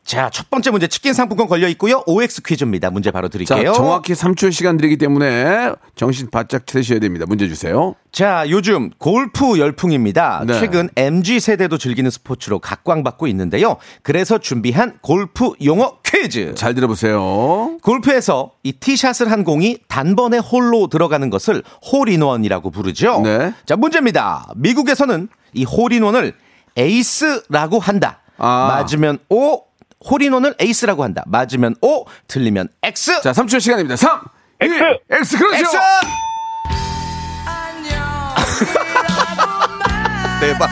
자, 0.05 0.29
첫 0.31 0.51
번째 0.51 0.71
문제 0.71 0.87
치킨 0.87 1.15
상품권 1.15 1.49
걸려 1.49 1.67
있고요. 1.69 2.03
OX 2.07 2.43
퀴즈입니다. 2.43 2.91
문제 2.91 3.11
바로 3.11 3.29
자, 3.29 3.33
드릴게요. 3.33 3.73
정확히 3.73 4.13
3초 4.13 4.53
시간 4.53 4.77
드리기 4.77 4.99
때문에 4.99 5.73
정신 5.97 6.29
바짝 6.31 6.67
차리셔야 6.67 6.99
됩니다. 6.99 7.25
문제 7.27 7.49
주세요. 7.49 7.95
자, 8.13 8.45
요즘 8.51 8.91
골프 8.99 9.59
열풍입니다. 9.59 10.45
네. 10.47 10.61
최근 10.61 10.91
MG 10.97 11.41
세대도 11.41 11.79
즐기는 11.79 12.11
스포츠로 12.11 12.59
각광받고 12.59 13.27
있는데요. 13.29 13.79
그래서 14.03 14.37
준비한 14.37 14.99
골프 15.01 15.53
용어 15.65 15.97
퀴즈. 16.05 16.55
잘 16.55 16.75
들어보세요. 16.75 17.79
골프에서 17.83 18.53
이 18.63 18.73
티샷을 18.73 19.31
한 19.31 19.43
공이 19.43 19.79
단번에 19.89 20.37
홀로 20.37 20.89
들어가는 20.89 21.31
것을 21.31 21.63
홀인원이라고 21.91 22.71
부르죠. 22.71 23.23
네. 23.25 23.55
자, 23.65 23.75
문제입니다. 23.77 24.49
미국에서는 24.57 25.29
이 25.55 25.65
홀인원을 25.65 26.35
에이스라고 26.77 27.79
한다. 27.79 28.21
아. 28.37 28.67
맞으면 28.83 29.19
O, 29.29 29.63
홀인원을 30.11 30.55
에이스라고 30.61 31.03
한다. 31.05 31.23
맞으면 31.27 31.75
O, 31.81 32.05
틀리면 32.29 32.69
X. 32.83 33.23
자, 33.23 33.33
3초 33.33 33.61
시간입니다. 33.61 33.97
3, 33.97 34.21
X. 34.61 34.75
2, 34.75 34.99
X, 35.11 35.39
그렇죠. 35.39 35.59
X. 35.59 35.77
대박. 40.41 40.71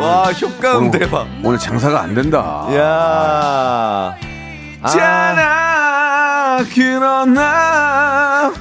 와, 0.00 0.32
효과음 0.32 0.88
오늘, 0.88 0.98
대박. 0.98 1.26
오늘 1.44 1.58
장사가 1.58 2.00
안 2.02 2.14
된다. 2.14 2.66
야. 2.74 4.16
아, 4.82 4.88
잖아 4.88 6.64
그러나 6.74 8.52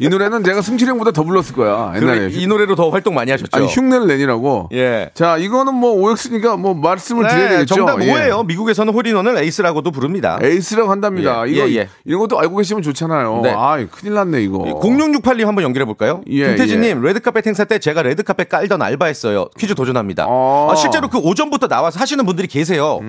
이 0.00 0.08
노래는 0.08 0.44
제가 0.44 0.62
승철이 0.62 0.90
형보다 0.90 1.10
더 1.10 1.22
불렀을 1.24 1.54
거야 1.54 1.92
옛날에 1.96 2.28
이 2.30 2.46
노래로 2.46 2.76
더 2.76 2.90
활동 2.90 3.14
많이 3.14 3.30
하셨죠. 3.30 3.48
아니 3.52 3.66
흉내를 3.66 4.06
내니라고 4.06 4.68
예. 4.72 5.10
자 5.14 5.36
이거는 5.36 5.74
뭐 5.74 5.92
OX니까 5.92 6.56
뭐 6.56 6.74
말씀을 6.74 7.26
드려야 7.26 7.42
네, 7.44 7.48
되겠죠 7.56 7.74
정답 7.74 8.00
예. 8.02 8.12
O예요. 8.12 8.44
미국에서는 8.44 8.92
홀인원을 8.92 9.36
에이스라고도 9.38 9.90
부릅니다. 9.90 10.38
에이스라고 10.42 10.90
한답니다 10.90 11.46
예, 11.48 11.52
이거 11.52 11.68
예, 11.68 11.74
예. 11.76 11.88
이런 12.04 12.20
것도 12.20 12.38
알고 12.38 12.56
계시면 12.56 12.82
좋잖아요 12.82 13.40
네. 13.42 13.52
아 13.56 13.76
큰일 13.90 14.14
났네 14.14 14.42
이거 14.42 14.58
0668님 14.80 15.44
한번 15.46 15.64
연결해 15.64 15.84
볼까요? 15.84 16.22
예, 16.28 16.48
김태진님 16.48 17.02
레드카펫 17.02 17.46
행사 17.46 17.64
때 17.64 17.78
제가 17.78 18.02
레드카펫 18.02 18.48
깔던 18.48 18.80
알바했어요. 18.82 19.48
퀴즈 19.58 19.74
도전합니다. 19.74 20.26
어. 20.28 20.68
아, 20.70 20.74
실제로 20.76 21.08
그 21.08 21.18
오전부터 21.18 21.66
나와서 21.68 21.98
하시는 21.98 22.24
분들이 22.24 22.46
계세요. 22.48 23.00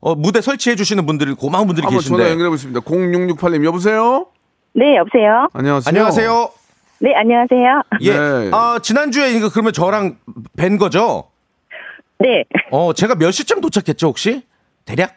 어, 0.00 0.14
무대 0.14 0.40
설치해 0.40 0.76
주시는 0.76 1.06
분들이 1.06 1.32
고마운 1.34 1.66
분들이 1.66 1.84
음. 1.86 1.88
한번 1.88 2.02
전화 2.02 2.16
계신데. 2.18 2.30
연결해 2.32 2.48
보겠습니다 2.50 2.80
0668님 2.80 3.64
여보세요 3.64 4.26
네, 4.74 4.96
여보세요? 4.96 5.48
안녕하세요 5.52 5.88
안녕하세요. 5.88 6.50
네, 7.00 7.14
안녕하세요. 7.14 7.82
예. 8.00 8.10
네. 8.18 8.50
아, 8.52 8.78
지난주에 8.82 9.32
이거 9.32 9.48
그러면 9.50 9.72
저랑 9.72 10.16
뵌 10.56 10.78
거죠? 10.78 11.24
네. 12.18 12.44
어, 12.70 12.92
제가 12.92 13.14
몇 13.16 13.30
시쯤 13.30 13.60
도착했죠, 13.60 14.08
혹시? 14.08 14.42
대략? 14.84 15.14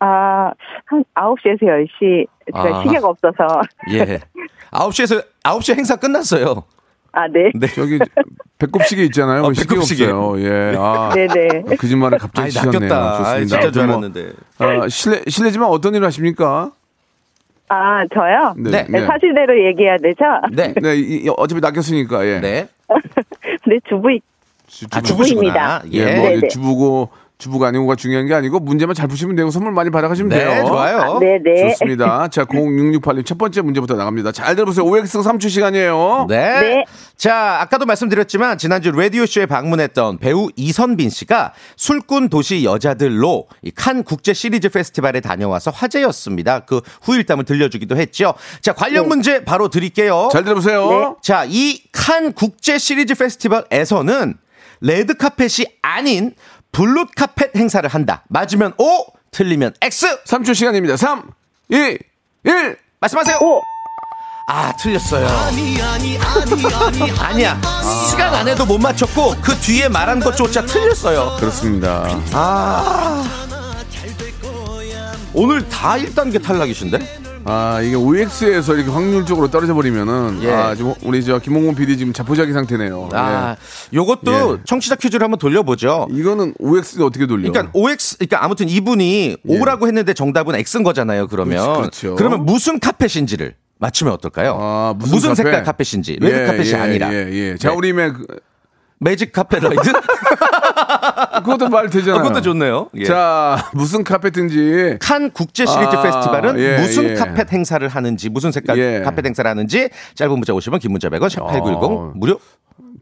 아, 0.00 0.50
한 0.86 1.04
9시에서 1.14 1.62
10시. 1.62 2.26
제가 2.46 2.78
아. 2.78 2.82
시계가 2.82 3.08
없어서. 3.08 3.60
예. 3.92 4.20
9시에서 4.72 5.24
9시 5.44 5.76
행사 5.76 5.96
끝났어요. 5.96 6.64
아, 7.12 7.26
네. 7.28 7.50
네. 7.54 7.66
저기 7.68 7.98
배꼽시계 8.58 9.02
있잖아요 9.06 9.42
어, 9.42 9.52
시계 9.52 9.74
배꼽시계. 9.74 10.04
없어요 10.04 10.40
예 10.44 10.76
아, 10.78 11.10
네네. 11.12 11.74
거짓말을 11.76 12.18
갑자기 12.18 12.50
치셨네요 12.50 12.78
낚였다. 12.78 13.18
좋습니다 13.18 13.30
아이, 13.32 13.46
진짜 13.48 13.70
줄 13.72 13.82
아무튼 13.82 13.86
뭐, 13.86 13.96
알았는데. 13.96 14.32
아, 14.84 14.88
실례, 14.88 15.20
실례지만 15.26 15.68
어떤 15.70 15.92
일을 15.96 16.06
하십니까? 16.06 16.70
아, 17.72 18.04
저요? 18.12 18.54
네. 18.58 18.84
네, 18.88 19.06
사실대로 19.06 19.64
얘기해야 19.66 19.96
되죠? 19.98 20.24
네. 20.52 20.74
네, 20.82 20.96
이- 20.96 21.22
이- 21.24 21.28
어차피 21.36 21.60
낚였으니까, 21.60 22.26
예. 22.26 22.40
네. 22.40 22.68
네, 23.66 23.78
주부, 23.88 24.08
주, 24.66 24.86
아, 24.90 25.00
주부- 25.00 25.06
주부시구나. 25.24 25.82
예, 25.92 25.98
예. 25.98 26.16
뭐, 26.16 26.28
네네. 26.30 26.48
주부고, 26.48 27.10
주부가 27.40 27.66
아니고가 27.68 27.96
중요한 27.96 28.26
게 28.26 28.34
아니고, 28.34 28.60
문제만 28.60 28.94
잘 28.94 29.08
푸시면 29.08 29.34
되고, 29.34 29.50
선물 29.50 29.72
많이 29.72 29.90
받아가시면 29.90 30.28
네, 30.28 30.44
돼요. 30.44 30.64
좋아요. 30.66 31.18
네네. 31.18 31.70
좋습니다. 31.72 32.28
자, 32.28 32.44
0668님 32.44 33.26
첫 33.26 33.36
번째 33.38 33.62
문제부터 33.62 33.94
나갑니다. 33.96 34.30
잘 34.30 34.54
들어보세요. 34.54 34.84
OX 34.84 35.18
3초 35.18 35.48
시간이에요. 35.50 36.26
네. 36.28 36.60
네. 36.60 36.84
자, 37.16 37.58
아까도 37.60 37.84
말씀드렸지만 37.86 38.58
지난주 38.58 38.92
라디오쇼에 38.92 39.46
방문했던 39.46 40.18
배우 40.18 40.48
이선빈 40.54 41.10
씨가 41.10 41.52
술꾼 41.76 42.28
도시 42.28 42.64
여자들로 42.64 43.48
이칸 43.62 44.04
국제 44.04 44.32
시리즈 44.32 44.68
페스티벌에 44.68 45.20
다녀와서 45.20 45.70
화제였습니다. 45.70 46.60
그 46.60 46.80
후일담을 47.02 47.44
들려주기도 47.44 47.96
했죠. 47.96 48.34
자, 48.60 48.72
관련 48.72 49.08
문제 49.08 49.44
바로 49.44 49.68
드릴게요. 49.68 50.28
잘 50.32 50.44
들어보세요. 50.44 51.16
자, 51.22 51.44
이 51.48 51.80
칸 51.92 52.32
국제 52.32 52.78
시리즈 52.78 53.14
페스티벌에서는 53.14 54.34
레드 54.80 55.14
카펫이 55.14 55.66
아닌 55.82 56.32
블루 56.72 57.06
카펫 57.16 57.56
행사를 57.56 57.88
한다. 57.88 58.22
맞으면 58.28 58.74
O, 58.78 59.04
틀리면 59.30 59.74
X. 59.80 60.24
3초 60.24 60.54
시간입니다. 60.54 60.96
3, 60.96 61.30
2, 61.70 61.98
1. 62.44 62.76
말씀하세요. 63.00 63.38
O. 63.40 63.62
아, 64.48 64.72
틀렸어요. 64.76 65.26
아니야. 67.20 67.60
시간 68.10 68.34
안에도 68.34 68.66
못 68.66 68.78
맞췄고 68.78 69.36
그 69.40 69.54
뒤에 69.56 69.88
말한 69.88 70.18
것조차 70.20 70.64
틀렸어요. 70.66 71.36
그렇습니다. 71.38 72.04
아. 72.32 73.24
오늘 75.32 75.68
다 75.68 75.96
1단계 75.96 76.42
탈락이신데? 76.42 76.98
아, 77.44 77.80
이게 77.82 77.94
OX에서 77.94 78.74
이렇게 78.74 78.90
확률적으로 78.90 79.50
떨어져 79.50 79.74
버리면은, 79.74 80.40
예. 80.42 80.52
아, 80.52 80.74
지금 80.74 80.94
우리 81.02 81.24
저 81.24 81.38
김홍곤 81.38 81.74
PD 81.74 81.96
지금 81.96 82.12
자포자기 82.12 82.52
상태네요. 82.52 83.08
아, 83.12 83.56
요것도 83.92 84.58
예. 84.58 84.62
청취자 84.64 84.96
퀴즈를 84.96 85.24
한번 85.24 85.38
돌려보죠. 85.38 86.08
예. 86.12 86.16
이거는 86.18 86.54
OX를 86.58 87.04
어떻게 87.04 87.26
돌려? 87.26 87.50
그러니까 87.50 87.70
OX, 87.74 88.18
그러니까 88.18 88.44
아무튼 88.44 88.68
이분이 88.68 89.38
O라고 89.46 89.86
했는데 89.86 90.12
정답은 90.14 90.54
X인 90.54 90.82
거잖아요. 90.82 91.26
그러면 91.28 91.58
예. 91.58 91.80
그렇죠. 91.80 92.14
그러면 92.14 92.44
무슨 92.44 92.78
카펫인지를 92.78 93.54
맞추면 93.78 94.12
어떨까요? 94.14 94.56
아, 94.60 94.94
무슨, 94.98 95.34
색깔 95.34 95.52
카펫? 95.52 95.64
카펫인지 95.64 96.18
레드 96.20 96.36
예, 96.36 96.46
카펫이 96.46 96.70
예, 96.70 96.74
아니라 96.76 97.12
예, 97.14 97.30
예. 97.32 97.56
자, 97.56 97.70
네. 97.70 97.74
우리 97.74 97.92
매 97.94 98.10
그, 98.10 98.26
Magic 98.98 99.32
Carpet 99.32 99.62
Ride 99.62 99.80
그것도 101.44 101.68
말 101.68 101.88
되잖아요. 101.90 102.22
그것도 102.22 102.42
좋네요. 102.42 102.88
예. 102.96 103.04
자, 103.04 103.70
무슨 103.74 104.04
카펫인지 104.04 104.96
칸 105.00 105.30
국제 105.30 105.66
시리즈 105.66 105.96
아, 105.96 106.02
페스티벌은 106.02 106.58
예, 106.58 106.78
무슨 106.78 107.10
예. 107.10 107.14
카펫 107.14 107.52
행사를 107.52 107.86
하는지 107.86 108.28
무슨 108.28 108.52
색깔 108.52 108.78
예. 108.78 109.00
카펫 109.04 109.24
행사를 109.24 109.48
하는지 109.48 109.88
짧은 110.14 110.32
문자 110.32 110.52
50원 110.52 110.80
긴 110.80 110.92
문자 110.92 111.08
100원 111.08 111.28
샵 111.28 111.46
8910 111.46 111.90
어. 111.90 112.12
무료 112.14 112.38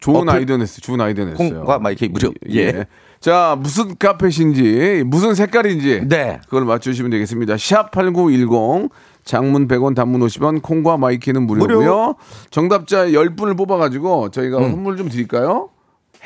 좋은? 0.00 0.28
아이디어 0.28 0.56
냈어요. 0.56 0.78
좋은 0.80 1.00
아이디어 1.00 1.24
냈어요. 1.24 1.36
콩과 1.36 1.78
my 1.80 1.96
K 1.96 2.04
무료. 2.04 2.32
예. 2.50 2.86
자, 3.20 3.56
무슨 3.58 3.96
카펫인지, 3.98 5.02
무슨 5.06 5.34
색깔인지. 5.34 6.02
네. 6.06 6.38
그걸 6.44 6.64
맞추시면 6.64 7.10
되겠습니다. 7.10 7.56
샵 7.58 7.90
8910. 7.90 8.90
장문 9.24 9.68
100원, 9.68 9.94
단문 9.94 10.22
50원, 10.22 10.62
콩과 10.62 10.96
my 10.96 11.11
K는 11.11 11.46
무료고요. 11.46 11.76
무료. 11.76 12.14
정답자 12.50 13.06
10분을 13.08 13.58
뽑아가지고 13.58 14.30
저희가 14.30 14.58
음. 14.58 14.70
선물 14.70 14.96
좀 14.96 15.10
드릴까요? 15.10 15.68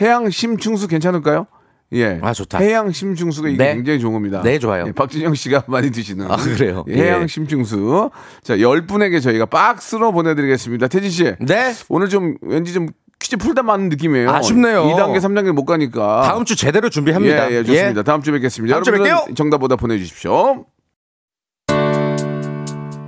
해양 0.02 0.28
심충수 0.28 0.88
괜찮을까요? 0.88 1.46
예. 1.94 2.18
아, 2.22 2.32
좋다. 2.32 2.58
해양 2.58 2.90
심충수가 2.90 3.48
이게 3.50 3.58
네. 3.58 3.74
굉장히 3.74 4.00
좋은 4.00 4.12
겁니다. 4.14 4.40
네, 4.42 4.58
좋아요. 4.58 4.86
예, 4.88 4.92
박진영 4.92 5.34
씨가 5.34 5.64
많이 5.68 5.90
드시는. 5.90 6.30
아, 6.30 6.36
그래요? 6.36 6.84
예, 6.88 6.94
해양 6.96 7.22
예. 7.22 7.26
심충수. 7.26 8.10
자, 8.42 8.56
10분에게 8.56 9.22
저희가 9.22 9.46
박스로 9.46 10.10
보내드리겠습니다. 10.12 10.88
태진 10.88 11.10
씨. 11.10 11.34
네. 11.40 11.74
오늘 11.88 12.08
좀 12.08 12.36
왠지 12.40 12.72
좀 12.72 12.88
퀴즈 13.20 13.36
풀다 13.36 13.62
맞는 13.62 13.90
느낌이에요. 13.90 14.30
아쉽네요. 14.30 14.84
2단계, 14.86 15.18
3단계 15.18 15.52
못 15.52 15.64
가니까. 15.66 16.22
다음 16.22 16.44
주 16.44 16.56
제대로 16.56 16.88
준비합니다. 16.88 17.52
예, 17.52 17.56
예, 17.58 17.62
좋습니다. 17.64 18.02
다음 18.02 18.22
주에 18.22 18.32
뵙겠습니다. 18.32 18.74
다음 18.74 18.84
여러분들 18.86 19.12
뵐게요. 19.14 19.36
정답 19.36 19.58
보다 19.58 19.76
보내주십시오. 19.76 20.64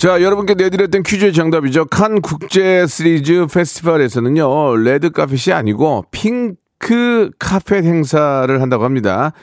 자, 0.00 0.22
여러분께 0.22 0.54
내드렸던 0.54 1.02
퀴즈의 1.02 1.34
정답이죠. 1.34 1.84
칸 1.84 2.22
국제 2.22 2.86
시리즈 2.86 3.44
페스티벌에서는요, 3.52 4.76
레드 4.76 5.10
카펫이 5.10 5.52
아니고 5.52 6.06
핑크 6.10 7.30
카펫 7.38 7.84
행사를 7.84 8.62
한다고 8.62 8.84
합니다. 8.84 9.34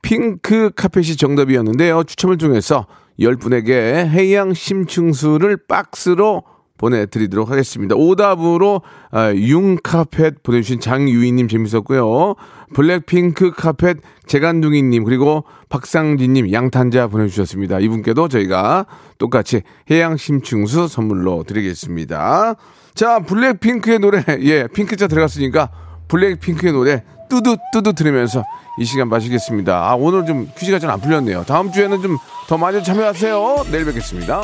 핑크 0.00 0.70
카펫이 0.74 1.16
정답이었는데요. 1.16 2.04
추첨을 2.04 2.38
통해서 2.38 2.86
10분에게 3.20 4.08
해양 4.08 4.54
심층수를 4.54 5.58
박스로 5.68 6.44
보내드리도록 6.78 7.50
하겠습니다. 7.50 7.94
오답으로 7.96 8.82
아, 9.10 9.32
융 9.34 9.76
카펫 9.82 10.42
보내주신 10.42 10.80
장유희님 10.80 11.48
재밌었고요. 11.48 12.34
블랙핑크 12.74 13.52
카펫 13.52 13.98
재간둥이님 14.26 15.04
그리고 15.04 15.44
박상진님 15.68 16.52
양탄자 16.52 17.08
보내주셨습니다. 17.08 17.78
이분께도 17.80 18.28
저희가 18.28 18.86
똑같이 19.18 19.62
해양 19.90 20.16
심층수 20.16 20.88
선물로 20.88 21.44
드리겠습니다. 21.44 22.54
자 22.94 23.20
블랙핑크의 23.20 23.98
노래 24.00 24.22
예 24.40 24.66
핑크자 24.66 25.06
들어갔으니까 25.06 25.70
블랙핑크의 26.08 26.72
노래 26.72 27.04
뚜두 27.28 27.56
뚜두 27.72 27.92
들으면서 27.92 28.44
이 28.78 28.84
시간 28.84 29.08
마시겠습니다. 29.08 29.90
아 29.90 29.94
오늘 29.94 30.26
좀 30.26 30.48
퀴즈가 30.56 30.78
좀 30.78 30.90
안 30.90 31.00
풀렸네요. 31.00 31.44
다음 31.44 31.72
주에는 31.72 32.02
좀 32.02 32.16
더 32.48 32.56
많이 32.56 32.82
참여하세요. 32.82 33.64
내일 33.72 33.84
뵙겠습니다. 33.86 34.42